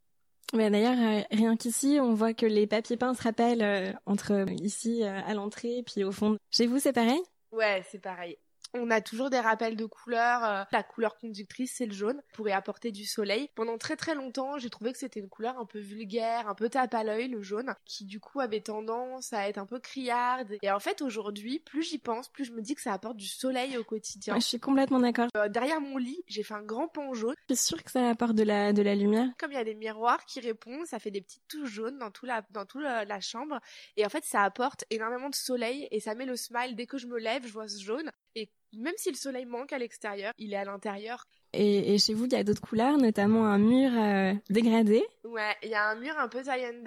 D'ailleurs, 0.52 0.98
euh, 0.98 1.22
rien 1.30 1.56
qu'ici, 1.56 1.98
on 2.00 2.12
voit 2.12 2.34
que 2.34 2.44
les 2.44 2.66
papiers 2.66 2.96
peints 2.96 3.14
se 3.14 3.22
rappellent 3.22 3.62
euh, 3.62 3.92
entre 4.04 4.32
euh, 4.32 4.44
ici 4.60 5.02
à 5.02 5.32
l'entrée 5.32 5.78
et 5.78 5.82
puis 5.82 6.04
au 6.04 6.12
fond. 6.12 6.36
Chez 6.50 6.66
vous, 6.66 6.78
c'est 6.78 6.92
pareil? 6.92 7.20
Ouais, 7.52 7.82
c'est 7.90 8.00
pareil. 8.00 8.36
On 8.74 8.90
a 8.90 9.00
toujours 9.00 9.30
des 9.30 9.40
rappels 9.40 9.76
de 9.76 9.84
couleurs. 9.84 10.44
Euh, 10.44 10.64
la 10.72 10.82
couleur 10.82 11.16
conductrice, 11.16 11.74
c'est 11.76 11.86
le 11.86 11.92
jaune, 11.92 12.22
pour 12.32 12.48
y 12.48 12.52
apporter 12.52 12.90
du 12.90 13.04
soleil. 13.04 13.50
Pendant 13.54 13.76
très 13.78 13.96
très 13.96 14.14
longtemps, 14.14 14.58
j'ai 14.58 14.70
trouvé 14.70 14.92
que 14.92 14.98
c'était 14.98 15.20
une 15.20 15.28
couleur 15.28 15.58
un 15.58 15.66
peu 15.66 15.78
vulgaire, 15.78 16.48
un 16.48 16.54
peu 16.54 16.69
tape 16.69 16.94
à 16.94 17.04
l'œil, 17.04 17.28
le 17.28 17.42
jaune, 17.42 17.74
qui 17.84 18.04
du 18.04 18.20
coup 18.20 18.40
avait 18.40 18.60
tendance 18.60 19.32
à 19.32 19.48
être 19.48 19.58
un 19.58 19.66
peu 19.66 19.78
criarde. 19.78 20.56
Et 20.62 20.70
en 20.70 20.80
fait, 20.80 21.02
aujourd'hui, 21.02 21.58
plus 21.58 21.82
j'y 21.82 21.98
pense, 21.98 22.28
plus 22.28 22.44
je 22.44 22.52
me 22.52 22.62
dis 22.62 22.74
que 22.74 22.80
ça 22.80 22.92
apporte 22.92 23.16
du 23.16 23.26
soleil 23.26 23.76
au 23.76 23.84
quotidien. 23.84 24.34
je 24.36 24.40
suis 24.40 24.60
complètement 24.60 25.00
d'accord. 25.00 25.28
Euh, 25.36 25.48
derrière 25.48 25.80
mon 25.80 25.98
lit, 25.98 26.22
j'ai 26.26 26.42
fait 26.42 26.54
un 26.54 26.62
grand 26.62 26.88
pan 26.88 27.12
jaune. 27.12 27.35
Je 27.49 27.54
suis 27.54 27.66
sûre 27.66 27.82
que 27.82 27.90
ça 27.90 28.08
apporte 28.08 28.35
de 28.35 28.42
la, 28.42 28.73
de 28.73 28.82
la 28.82 28.94
lumière. 28.94 29.28
Comme 29.38 29.52
il 29.52 29.56
y 29.56 29.61
a 29.61 29.64
des 29.64 29.75
miroirs 29.75 30.25
qui 30.25 30.40
répondent, 30.40 30.87
ça 30.87 30.99
fait 30.99 31.11
des 31.11 31.20
petites 31.20 31.47
touches 31.49 31.70
jaunes 31.70 31.99
dans 31.99 32.11
tout 32.11 32.26
la, 32.26 32.42
dans 32.50 32.64
tout 32.64 32.78
la, 32.78 33.04
la 33.04 33.20
chambre. 33.20 33.61
Et 33.97 34.06
en 34.06 34.08
fait, 34.08 34.25
ça 34.25 34.42
apporte 34.42 34.85
énormément 34.90 35.28
de 35.28 35.35
soleil 35.35 35.88
et 35.90 36.00
ça 36.00 36.14
met 36.14 36.26
le 36.26 36.37
smile. 36.37 36.75
Dès 36.75 36.87
que 36.87 36.99
je 36.99 37.06
me 37.06 37.18
lève, 37.18 37.47
je 37.47 37.52
vois 37.52 37.68
ce 37.68 37.82
jaune. 37.82 38.11
Et 38.34 38.48
même 38.72 38.94
si 38.96 39.10
le 39.10 39.16
soleil 39.16 39.44
manque 39.44 39.72
à 39.72 39.78
l'extérieur, 39.78 40.32
il 40.38 40.52
est 40.52 40.56
à 40.56 40.64
l'intérieur. 40.64 41.26
Et, 41.52 41.98
chez 41.98 42.14
vous, 42.14 42.24
il 42.24 42.32
y 42.32 42.36
a 42.36 42.44
d'autres 42.44 42.62
couleurs, 42.62 42.96
notamment 42.96 43.46
un 43.46 43.58
mur 43.58 43.90
euh, 43.94 44.32
dégradé. 44.48 45.04
Ouais, 45.24 45.54
il 45.62 45.68
y 45.68 45.74
a 45.74 45.88
un 45.88 45.96
mur 45.96 46.18
un 46.18 46.28
peu 46.28 46.42
tie 46.42 46.50
and 46.50 46.84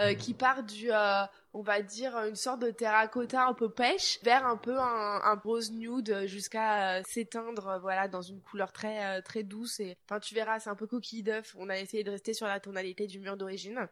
euh, 0.00 0.14
qui 0.14 0.34
part 0.34 0.62
du, 0.62 0.92
euh, 0.92 1.24
on 1.54 1.62
va 1.62 1.80
dire, 1.80 2.16
une 2.18 2.36
sorte 2.36 2.60
de 2.60 2.70
terracotta 2.70 3.46
un 3.46 3.54
peu 3.54 3.70
pêche 3.70 4.18
vers 4.22 4.44
un 4.44 4.56
peu 4.56 4.78
un, 4.78 5.20
un 5.22 5.34
rose 5.36 5.72
nude 5.72 6.24
jusqu'à 6.26 7.02
s'éteindre, 7.04 7.78
voilà, 7.80 8.08
dans 8.08 8.22
une 8.22 8.40
couleur 8.40 8.72
très 8.72 9.22
très 9.22 9.44
douce. 9.44 9.80
Et 9.80 9.96
enfin, 10.04 10.20
tu 10.20 10.34
verras, 10.34 10.58
c'est 10.58 10.68
un 10.70 10.74
peu 10.74 10.86
coquille 10.86 11.22
d'œuf. 11.22 11.54
On 11.58 11.68
a 11.70 11.78
essayé 11.78 12.04
de 12.04 12.10
rester 12.10 12.34
sur 12.34 12.46
la 12.46 12.60
tonalité 12.60 13.06
du 13.06 13.20
mur 13.20 13.36
d'origine. 13.36 13.88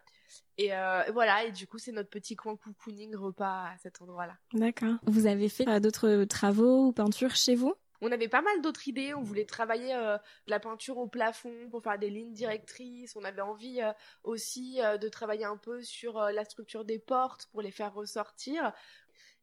Et 0.58 0.70
voilà, 1.12 1.44
et 1.44 1.52
du 1.52 1.66
coup, 1.66 1.78
c'est 1.78 1.92
notre 1.92 2.10
petit 2.10 2.36
coin 2.36 2.56
cocooning 2.56 3.14
repas 3.14 3.68
à 3.68 3.78
cet 3.78 4.02
endroit-là. 4.02 4.34
D'accord. 4.52 4.94
Vous 5.06 5.26
avez 5.26 5.48
fait 5.48 5.80
d'autres 5.80 6.24
travaux 6.24 6.88
ou 6.88 6.92
peintures 6.92 7.36
chez 7.36 7.54
vous? 7.54 7.74
On 8.02 8.10
avait 8.10 8.28
pas 8.28 8.42
mal 8.42 8.60
d'autres 8.60 8.88
idées. 8.88 9.14
On 9.14 9.22
voulait 9.22 9.46
travailler 9.46 9.94
euh, 9.94 10.18
de 10.46 10.50
la 10.50 10.60
peinture 10.60 10.98
au 10.98 11.06
plafond 11.06 11.68
pour 11.70 11.82
faire 11.82 11.98
des 11.98 12.10
lignes 12.10 12.32
directrices. 12.32 13.16
On 13.16 13.24
avait 13.24 13.40
envie 13.40 13.80
euh, 13.80 13.92
aussi 14.24 14.82
euh, 14.82 14.98
de 14.98 15.08
travailler 15.08 15.44
un 15.44 15.56
peu 15.56 15.82
sur 15.82 16.20
la 16.20 16.44
structure 16.44 16.84
des 16.84 16.98
portes 16.98 17.46
pour 17.52 17.62
les 17.62 17.70
faire 17.70 17.94
ressortir. 17.94 18.72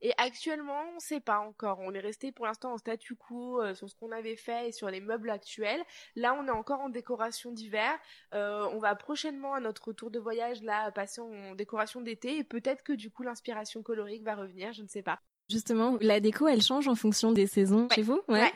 Et 0.01 0.13
actuellement, 0.17 0.81
on 0.91 0.95
ne 0.95 0.99
sait 0.99 1.19
pas 1.21 1.39
encore. 1.39 1.79
On 1.79 1.93
est 1.93 1.99
resté 1.99 2.31
pour 2.31 2.45
l'instant 2.45 2.73
en 2.73 2.77
statu 2.77 3.15
quo 3.15 3.61
sur 3.73 3.89
ce 3.89 3.95
qu'on 3.95 4.11
avait 4.11 4.37
fait 4.37 4.69
et 4.69 4.71
sur 4.71 4.89
les 4.89 5.01
meubles 5.01 5.29
actuels. 5.29 5.83
Là, 6.15 6.33
on 6.39 6.47
est 6.47 6.51
encore 6.51 6.79
en 6.79 6.87
décoration 6.87 7.51
d'hiver. 7.51 7.91
on 8.31 8.79
va 8.79 8.95
prochainement 8.95 9.55
à 9.55 9.59
notre 9.59 9.91
tour 9.91 10.09
de 10.09 10.19
voyage 10.19 10.63
là 10.63 10.89
passer 10.91 11.19
en 11.19 11.53
décoration 11.53 11.99
d'été 11.99 12.37
et 12.37 12.45
peut-être 12.45 12.83
que 12.83 12.93
du 12.93 13.11
coup 13.11 13.23
l'inspiration 13.23 13.83
colorique 13.83 14.23
va 14.23 14.35
revenir. 14.35 14.71
Je 14.71 14.83
ne 14.83 14.87
sais 14.87 15.03
pas. 15.03 15.19
Justement, 15.49 15.97
la 16.01 16.19
déco, 16.19 16.47
elle 16.47 16.61
change 16.61 16.87
en 16.87 16.95
fonction 16.95 17.31
des 17.31 17.47
saisons 17.47 17.87
chez 17.93 18.01
vous? 18.01 18.21
Ouais. 18.27 18.51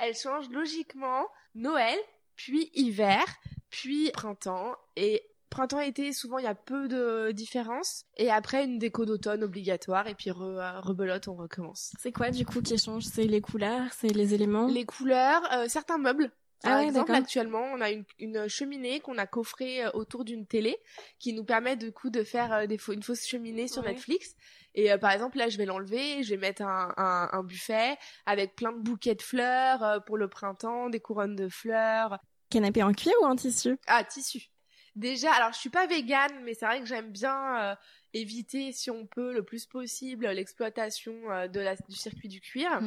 Elle 0.00 0.14
change 0.16 0.48
logiquement 0.50 1.26
Noël, 1.54 1.98
puis 2.36 2.70
hiver, 2.74 3.24
puis 3.70 4.10
printemps 4.12 4.74
et 4.96 5.22
Printemps-été, 5.52 6.14
souvent 6.14 6.38
il 6.38 6.44
y 6.44 6.48
a 6.48 6.54
peu 6.54 6.88
de 6.88 7.30
différence. 7.32 8.06
Et 8.16 8.30
après 8.30 8.64
une 8.64 8.78
déco 8.78 9.04
d'automne 9.04 9.44
obligatoire 9.44 10.08
et 10.08 10.14
puis 10.14 10.30
re, 10.30 10.80
rebelote, 10.80 11.28
on 11.28 11.34
recommence. 11.34 11.92
C'est 12.00 12.10
quoi 12.10 12.30
du 12.30 12.46
coup 12.46 12.62
qui 12.62 12.78
change? 12.78 13.04
C'est 13.04 13.24
les 13.24 13.42
couleurs, 13.42 13.92
c'est 13.92 14.08
les 14.08 14.32
éléments? 14.32 14.66
Les 14.68 14.86
couleurs, 14.86 15.42
euh, 15.52 15.66
certains 15.68 15.98
meubles. 15.98 16.32
Par 16.62 16.74
Ah 16.74 16.76
ouais, 16.78 16.86
exemple, 16.86 17.12
actuellement, 17.12 17.64
on 17.74 17.80
a 17.80 17.90
une, 17.90 18.04
une 18.18 18.48
cheminée 18.48 19.00
qu'on 19.00 19.18
a 19.18 19.26
coffrée 19.26 19.84
euh, 19.84 19.90
autour 19.94 20.24
d'une 20.24 20.46
télé 20.46 20.78
qui 21.18 21.32
nous 21.32 21.44
permet 21.44 21.76
du 21.76 21.92
coup 21.92 22.10
de 22.10 22.22
faire 22.22 22.52
euh, 22.52 22.66
des 22.66 22.78
une 22.88 23.02
fausse 23.02 23.26
cheminée 23.26 23.68
sur. 23.68 23.82
Netflix. 23.82 24.34
Et 24.74 24.92
euh, 24.92 24.96
par 24.98 25.10
exemple, 25.10 25.38
là, 25.38 25.48
je 25.48 25.58
vais 25.58 25.66
l'enlever, 25.66 26.22
je 26.22 26.30
vais 26.30 26.36
mettre 26.36 26.62
un, 26.62 26.94
un, 26.96 27.28
un 27.32 27.42
buffet 27.42 27.98
avec 28.26 28.54
plein 28.54 28.72
de 28.72 28.78
bouquets 28.78 29.14
de 29.14 29.22
fleurs 29.22 29.82
euh, 29.82 30.00
pour 30.00 30.16
le 30.16 30.28
printemps, 30.28 30.88
des 30.88 31.00
couronnes 31.00 31.36
de 31.36 31.48
fleurs. 31.48 32.18
Canapé 32.48 32.82
en 32.82 32.92
cuir 32.92 33.12
ou 33.22 33.24
en 33.24 33.36
tissu? 33.36 33.76
Ah, 33.86 34.04
tissu. 34.04 34.48
Déjà, 34.94 35.32
alors 35.32 35.52
je 35.52 35.58
suis 35.58 35.70
pas 35.70 35.86
végane, 35.86 36.42
mais 36.44 36.54
c'est 36.54 36.66
vrai 36.66 36.80
que 36.80 36.86
j'aime 36.86 37.10
bien 37.10 37.62
euh, 37.62 37.74
éviter, 38.12 38.72
si 38.72 38.90
on 38.90 39.06
peut, 39.06 39.32
le 39.32 39.42
plus 39.42 39.66
possible, 39.66 40.26
l'exploitation 40.28 41.14
de 41.52 41.60
la, 41.60 41.76
du 41.76 41.96
circuit 41.96 42.28
du 42.28 42.40
cuir. 42.40 42.82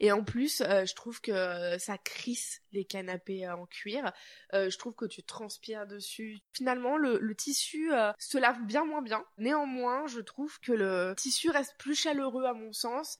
Et 0.00 0.12
en 0.12 0.24
plus, 0.24 0.60
euh, 0.60 0.84
je 0.84 0.94
trouve 0.94 1.20
que 1.20 1.78
ça 1.78 1.98
crisse 1.98 2.62
les 2.72 2.84
canapés 2.84 3.46
euh, 3.46 3.56
en 3.56 3.66
cuir. 3.66 4.12
Euh, 4.52 4.70
je 4.70 4.78
trouve 4.78 4.94
que 4.94 5.06
tu 5.06 5.22
transpires 5.22 5.86
dessus. 5.86 6.40
Finalement, 6.52 6.96
le, 6.96 7.18
le 7.18 7.34
tissu 7.34 7.92
euh, 7.92 8.12
se 8.18 8.38
lave 8.38 8.64
bien 8.64 8.84
moins 8.84 9.02
bien. 9.02 9.24
Néanmoins, 9.38 10.06
je 10.06 10.20
trouve 10.20 10.58
que 10.60 10.72
le 10.72 11.14
tissu 11.16 11.50
reste 11.50 11.74
plus 11.78 11.94
chaleureux 11.94 12.44
à 12.44 12.54
mon 12.54 12.72
sens. 12.72 13.18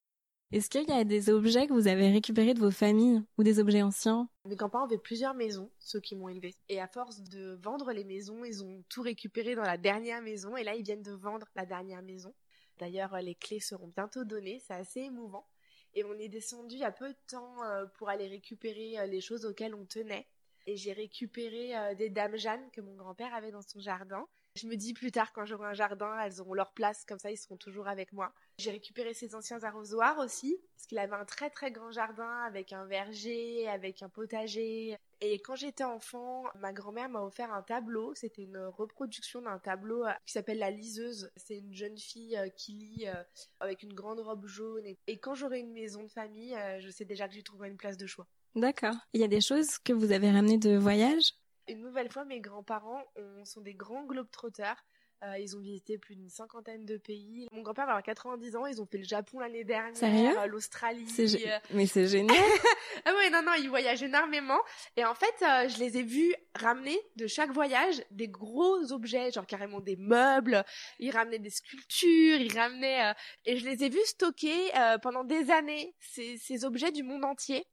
Est-ce 0.53 0.71
qu'il 0.71 0.89
y 0.89 0.93
a 0.93 1.03
des 1.03 1.31
objets 1.31 1.67
que 1.67 1.73
vous 1.73 1.89
avez 1.89 2.11
récupérés 2.11 2.55
de 2.55 2.61
vos 2.61 2.71
familles 2.71 3.23
ou 3.39 3.43
des 3.43 3.59
objets 3.59 3.83
anciens? 3.83 4.29
Mes 4.45 4.55
grands-parents 4.55 4.85
avaient 4.85 4.99
plusieurs 4.99 5.35
maisons, 5.35 5.71
ceux 5.81 6.01
qui 6.01 6.15
m'ont 6.15 6.29
élevé. 6.29 6.55
Et 6.69 6.81
à 6.81 6.87
force 6.87 7.23
de 7.23 7.59
vendre 7.63 7.93
les 7.93 8.05
maisons, 8.05 8.45
ils 8.45 8.63
ont 8.63 8.85
tout 8.89 9.03
récupéré 9.03 9.57
dans 9.57 9.63
la 9.63 9.79
dernière 9.79 10.23
maison. 10.23 10.57
Et 10.57 10.63
là, 10.63 10.77
ils 10.77 10.85
viennent 10.85 11.03
de 11.03 11.13
vendre 11.13 11.49
la 11.57 11.67
dernière 11.67 12.03
maison. 12.03 12.33
D'ailleurs, 12.79 13.15
euh, 13.15 13.21
les 13.21 13.35
clés 13.35 13.59
seront 13.59 13.89
bientôt 13.97 14.25
données. 14.25 14.61
C'est 14.65 14.75
assez 14.75 15.01
émouvant. 15.01 15.47
Et 15.95 16.05
on 16.05 16.19
est 16.19 16.29
descendu 16.29 16.83
a 16.83 16.91
peu 16.91 17.09
de 17.09 17.19
temps 17.29 17.63
euh, 17.65 17.87
pour 17.99 18.09
aller 18.09 18.27
récupérer 18.27 18.99
euh, 18.99 19.07
les 19.07 19.21
choses 19.21 19.45
auxquelles 19.45 19.75
on 19.75 19.85
tenait. 19.85 20.27
Et 20.67 20.77
j'ai 20.77 20.93
récupéré 20.93 21.77
euh, 21.77 21.95
des 21.95 22.09
dames 22.09 22.37
Jeanne 22.37 22.71
que 22.73 22.81
mon 22.81 22.95
grand-père 22.95 23.35
avait 23.35 23.51
dans 23.51 23.63
son 23.63 23.81
jardin. 23.81 24.27
Je 24.57 24.67
me 24.67 24.77
dis 24.77 24.95
plus 24.95 25.11
tard, 25.11 25.33
quand 25.33 25.45
j'aurai 25.45 25.67
un 25.67 25.75
jardin, 25.75 26.17
elles 26.21 26.41
auront 26.41 26.55
leur 26.55 26.73
place, 26.73 27.05
comme 27.05 27.19
ça 27.19 27.31
ils 27.31 27.37
seront 27.37 27.57
toujours 27.57 27.89
avec 27.89 28.13
moi. 28.13 28.33
J'ai 28.59 28.71
récupéré 28.71 29.13
ses 29.13 29.35
anciens 29.35 29.63
arrosoirs 29.63 30.19
aussi, 30.19 30.57
parce 30.77 30.87
qu'il 30.87 30.99
avait 30.99 31.17
un 31.17 31.25
très 31.25 31.51
très 31.51 31.73
grand 31.73 31.91
jardin 31.91 32.43
avec 32.47 32.73
un 32.73 32.87
verger, 32.87 33.69
avec 33.69 34.03
un 34.03 34.09
potager. 34.09 34.97
Et 35.27 35.39
quand 35.39 35.57
j'étais 35.57 35.85
enfant, 35.85 36.45
ma 36.55 36.75
grand-mère 36.75 37.09
m'a 37.09 37.23
offert 37.23 37.51
un 37.51 37.63
tableau. 37.63 38.15
C'était 38.15 38.43
une 38.43 38.59
reproduction 38.59 39.41
d'un 39.41 39.59
tableau 39.59 40.05
euh, 40.05 40.13
qui 40.27 40.35
s'appelle 40.35 40.59
La 40.59 40.71
Liseuse. 40.71 41.31
C'est 41.35 41.57
une 41.57 41.73
jeune 41.73 41.97
fille 41.97 42.37
euh, 42.37 42.51
qui 42.51 42.73
lit 42.73 43.09
euh, 43.09 43.15
avec 43.59 43.83
une 43.83 43.95
grande 43.95 44.21
robe 44.21 44.47
jaune. 44.47 44.85
Et, 45.07 45.19
quand 45.19 45.35
j'aurai 45.35 45.61
une 45.61 45.73
maison 45.73 46.03
de 46.03 46.11
famille, 46.11 46.55
je 46.79 46.91
sais 46.91 47.07
déjà 47.07 47.27
que 47.27 47.33
j'y 47.33 47.43
trouverai 47.43 47.69
une 47.69 47.79
place 47.79 47.97
de 47.97 48.07
choix. 48.07 48.27
D'accord. 48.55 48.97
Il 49.15 49.21
y 49.23 49.25
a 49.25 49.29
des 49.29 49.41
choses 49.41 49.79
que 49.79 49.95
vous 49.95 50.13
avez 50.13 50.31
ramenées 50.31 50.59
de 50.59 50.77
voyage? 50.77 51.33
Une 51.69 51.81
nouvelle 51.81 52.11
fois, 52.11 52.27
mes 52.27 52.41
grands-parents 52.41 53.03
ont- 53.17 53.45
sont 53.47 53.63
des 53.63 53.73
grands 53.73 54.05
globetrotters. 54.05 54.77
Euh, 55.25 55.39
ils 55.39 55.57
ont 55.57 55.61
visité 55.61 55.97
plus 55.97 56.15
d'une 56.17 56.29
cinquantaine 56.29 56.85
de 56.85 56.99
pays. 56.99 57.49
Mon 57.53 57.63
grand-père 57.63 57.87
va 57.87 57.93
avoir 57.93 58.03
90 58.03 58.57
ans, 58.57 58.67
ils 58.67 58.83
ont 58.83 58.87
fait 58.87 58.99
le 58.99 59.05
Japon 59.05 59.39
l'année 59.39 59.65
dernière, 59.65 60.41
euh, 60.43 60.47
l'Australie. 60.47 61.07
Euh, 61.47 61.59
Mais 61.73 61.87
c'est 61.87 62.07
génial. 62.07 62.37
Ah 63.07 63.15
ouais, 63.17 63.29
non, 63.29 63.43
non, 63.43 63.53
ils 63.59 63.69
voyagent 63.69 64.03
énormément. 64.03 64.59
Et 64.97 65.05
en 65.05 65.15
fait, 65.15 65.35
euh, 65.43 65.69
je 65.69 65.79
les 65.79 65.99
ai 65.99 66.03
vus 66.03 66.35
ramener 66.55 66.99
de 67.17 67.27
chaque 67.27 67.51
voyage 67.51 68.03
des 68.11 68.29
gros 68.29 68.93
objets, 68.93 69.31
genre 69.31 69.47
carrément 69.47 69.81
des 69.81 69.97
meubles. 69.97 70.65
Ils 70.99 71.11
ramenaient 71.11 71.39
des 71.39 71.51
sculptures, 71.51 72.41
ils 72.41 72.57
ramenaient... 72.59 73.11
euh, 73.11 73.15
Et 73.47 73.57
je 73.57 73.65
les 73.67 73.83
ai 73.85 73.89
vus 73.91 74.05
stocker 74.05 74.71
pendant 75.03 75.25
des 75.25 75.51
années, 75.51 75.95
ces, 76.01 76.39
ces 76.39 76.65
objets 76.65 76.93
du 76.93 77.03
monde 77.03 77.25
entier, 77.25 77.65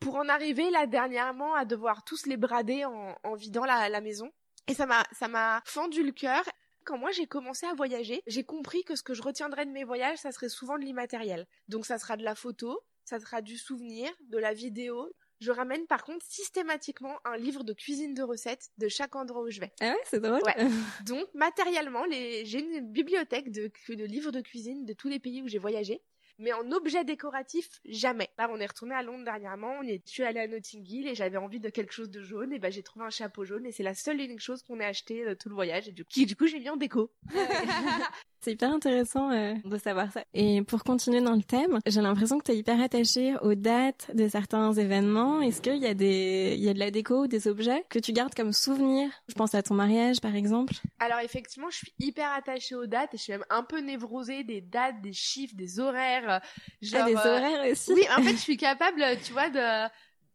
pour 0.00 0.16
en 0.16 0.28
arriver 0.28 0.70
là 0.70 0.86
dernièrement 0.86 1.54
à 1.54 1.64
devoir 1.64 2.02
tous 2.04 2.26
les 2.26 2.36
brader 2.36 2.84
en, 2.84 3.14
en 3.22 3.34
vidant 3.34 3.64
la, 3.64 3.88
la 3.88 4.00
maison. 4.00 4.30
Et 4.68 4.74
ça 4.74 4.86
m'a, 4.86 5.04
ça 5.12 5.28
m'a 5.28 5.62
fendu 5.64 6.02
le 6.02 6.12
cœur. 6.12 6.42
Quand 6.86 6.98
moi 6.98 7.10
j'ai 7.10 7.26
commencé 7.26 7.66
à 7.66 7.74
voyager, 7.74 8.22
j'ai 8.28 8.44
compris 8.44 8.84
que 8.84 8.94
ce 8.94 9.02
que 9.02 9.12
je 9.12 9.20
retiendrais 9.20 9.66
de 9.66 9.72
mes 9.72 9.82
voyages, 9.82 10.18
ça 10.18 10.30
serait 10.30 10.48
souvent 10.48 10.78
de 10.78 10.84
l'immatériel. 10.84 11.48
Donc 11.66 11.84
ça 11.84 11.98
sera 11.98 12.16
de 12.16 12.22
la 12.22 12.36
photo, 12.36 12.80
ça 13.04 13.18
sera 13.18 13.42
du 13.42 13.58
souvenir, 13.58 14.08
de 14.28 14.38
la 14.38 14.54
vidéo. 14.54 15.12
Je 15.40 15.50
ramène 15.50 15.84
par 15.88 16.04
contre 16.04 16.24
systématiquement 16.24 17.18
un 17.24 17.36
livre 17.36 17.64
de 17.64 17.72
cuisine 17.72 18.14
de 18.14 18.22
recettes 18.22 18.70
de 18.78 18.86
chaque 18.86 19.16
endroit 19.16 19.42
où 19.42 19.50
je 19.50 19.58
vais. 19.58 19.72
Ah 19.80 19.90
ouais, 19.90 20.00
c'est 20.04 20.20
drôle. 20.20 20.40
Ouais. 20.44 20.54
Donc 21.06 21.26
matériellement, 21.34 22.04
les... 22.04 22.46
j'ai 22.46 22.60
une 22.60 22.80
bibliothèque 22.92 23.50
de... 23.50 23.68
de 23.88 24.04
livres 24.04 24.30
de 24.30 24.40
cuisine 24.40 24.84
de 24.86 24.92
tous 24.92 25.08
les 25.08 25.18
pays 25.18 25.42
où 25.42 25.48
j'ai 25.48 25.58
voyagé. 25.58 26.00
Mais 26.38 26.52
en 26.52 26.70
objet 26.72 27.04
décoratif, 27.04 27.80
jamais. 27.86 28.28
Là, 28.38 28.48
on 28.52 28.58
est 28.58 28.66
retourné 28.66 28.94
à 28.94 29.02
Londres 29.02 29.24
dernièrement, 29.24 29.78
on 29.80 29.82
est, 29.82 30.20
allée 30.20 30.40
à 30.40 30.46
Notting 30.46 30.86
Hill 30.86 31.08
et 31.08 31.14
j'avais 31.14 31.38
envie 31.38 31.60
de 31.60 31.70
quelque 31.70 31.92
chose 31.92 32.10
de 32.10 32.22
jaune, 32.22 32.52
et 32.52 32.58
ben 32.58 32.70
j'ai 32.70 32.82
trouvé 32.82 33.06
un 33.06 33.10
chapeau 33.10 33.44
jaune 33.44 33.64
et 33.64 33.72
c'est 33.72 33.82
la 33.82 33.94
seule 33.94 34.20
et 34.20 34.24
unique 34.24 34.40
chose 34.40 34.62
qu'on 34.62 34.78
ait 34.80 34.84
acheté 34.84 35.24
de 35.24 35.34
tout 35.34 35.48
le 35.48 35.54
voyage 35.54 35.88
et 35.88 35.92
du, 35.92 36.04
qui, 36.04 36.26
du 36.26 36.36
coup 36.36 36.46
j'ai 36.46 36.60
mis 36.60 36.68
en 36.68 36.76
déco. 36.76 37.10
C'est 38.46 38.52
hyper 38.52 38.72
intéressant 38.72 39.32
euh, 39.32 39.54
de 39.64 39.76
savoir 39.76 40.12
ça. 40.12 40.22
Et 40.32 40.62
pour 40.62 40.84
continuer 40.84 41.20
dans 41.20 41.34
le 41.34 41.42
thème, 41.42 41.80
j'ai 41.84 42.00
l'impression 42.00 42.38
que 42.38 42.44
tu 42.44 42.52
es 42.52 42.56
hyper 42.56 42.80
attachée 42.80 43.34
aux 43.42 43.56
dates 43.56 44.08
de 44.14 44.28
certains 44.28 44.72
événements. 44.72 45.40
Est-ce 45.40 45.60
qu'il 45.60 45.78
y 45.78 45.86
a 45.86 45.94
des, 45.94 46.54
il 46.56 46.62
y 46.62 46.68
a 46.68 46.72
de 46.72 46.78
la 46.78 46.92
déco 46.92 47.24
ou 47.24 47.26
des 47.26 47.48
objets 47.48 47.84
que 47.88 47.98
tu 47.98 48.12
gardes 48.12 48.36
comme 48.36 48.52
souvenir 48.52 49.10
Je 49.28 49.34
pense 49.34 49.56
à 49.56 49.64
ton 49.64 49.74
mariage, 49.74 50.20
par 50.20 50.36
exemple. 50.36 50.74
Alors 51.00 51.18
effectivement, 51.24 51.70
je 51.70 51.78
suis 51.78 51.92
hyper 51.98 52.30
attachée 52.38 52.76
aux 52.76 52.86
dates 52.86 53.14
et 53.14 53.16
je 53.16 53.22
suis 53.24 53.32
même 53.32 53.44
un 53.50 53.64
peu 53.64 53.80
névrosée 53.80 54.44
des 54.44 54.60
dates, 54.60 55.00
des 55.02 55.12
chiffres, 55.12 55.56
des 55.56 55.80
horaires. 55.80 56.30
euh, 56.30 56.38
Genre, 56.82 57.00
ah, 57.02 57.06
des 57.08 57.16
euh, 57.16 57.18
horaires 57.18 57.72
aussi. 57.72 57.94
Oui, 57.94 58.04
en 58.16 58.22
fait, 58.22 58.30
je 58.30 58.36
suis 58.36 58.56
capable, 58.56 59.02
tu 59.24 59.32
vois, 59.32 59.50
de 59.50 59.88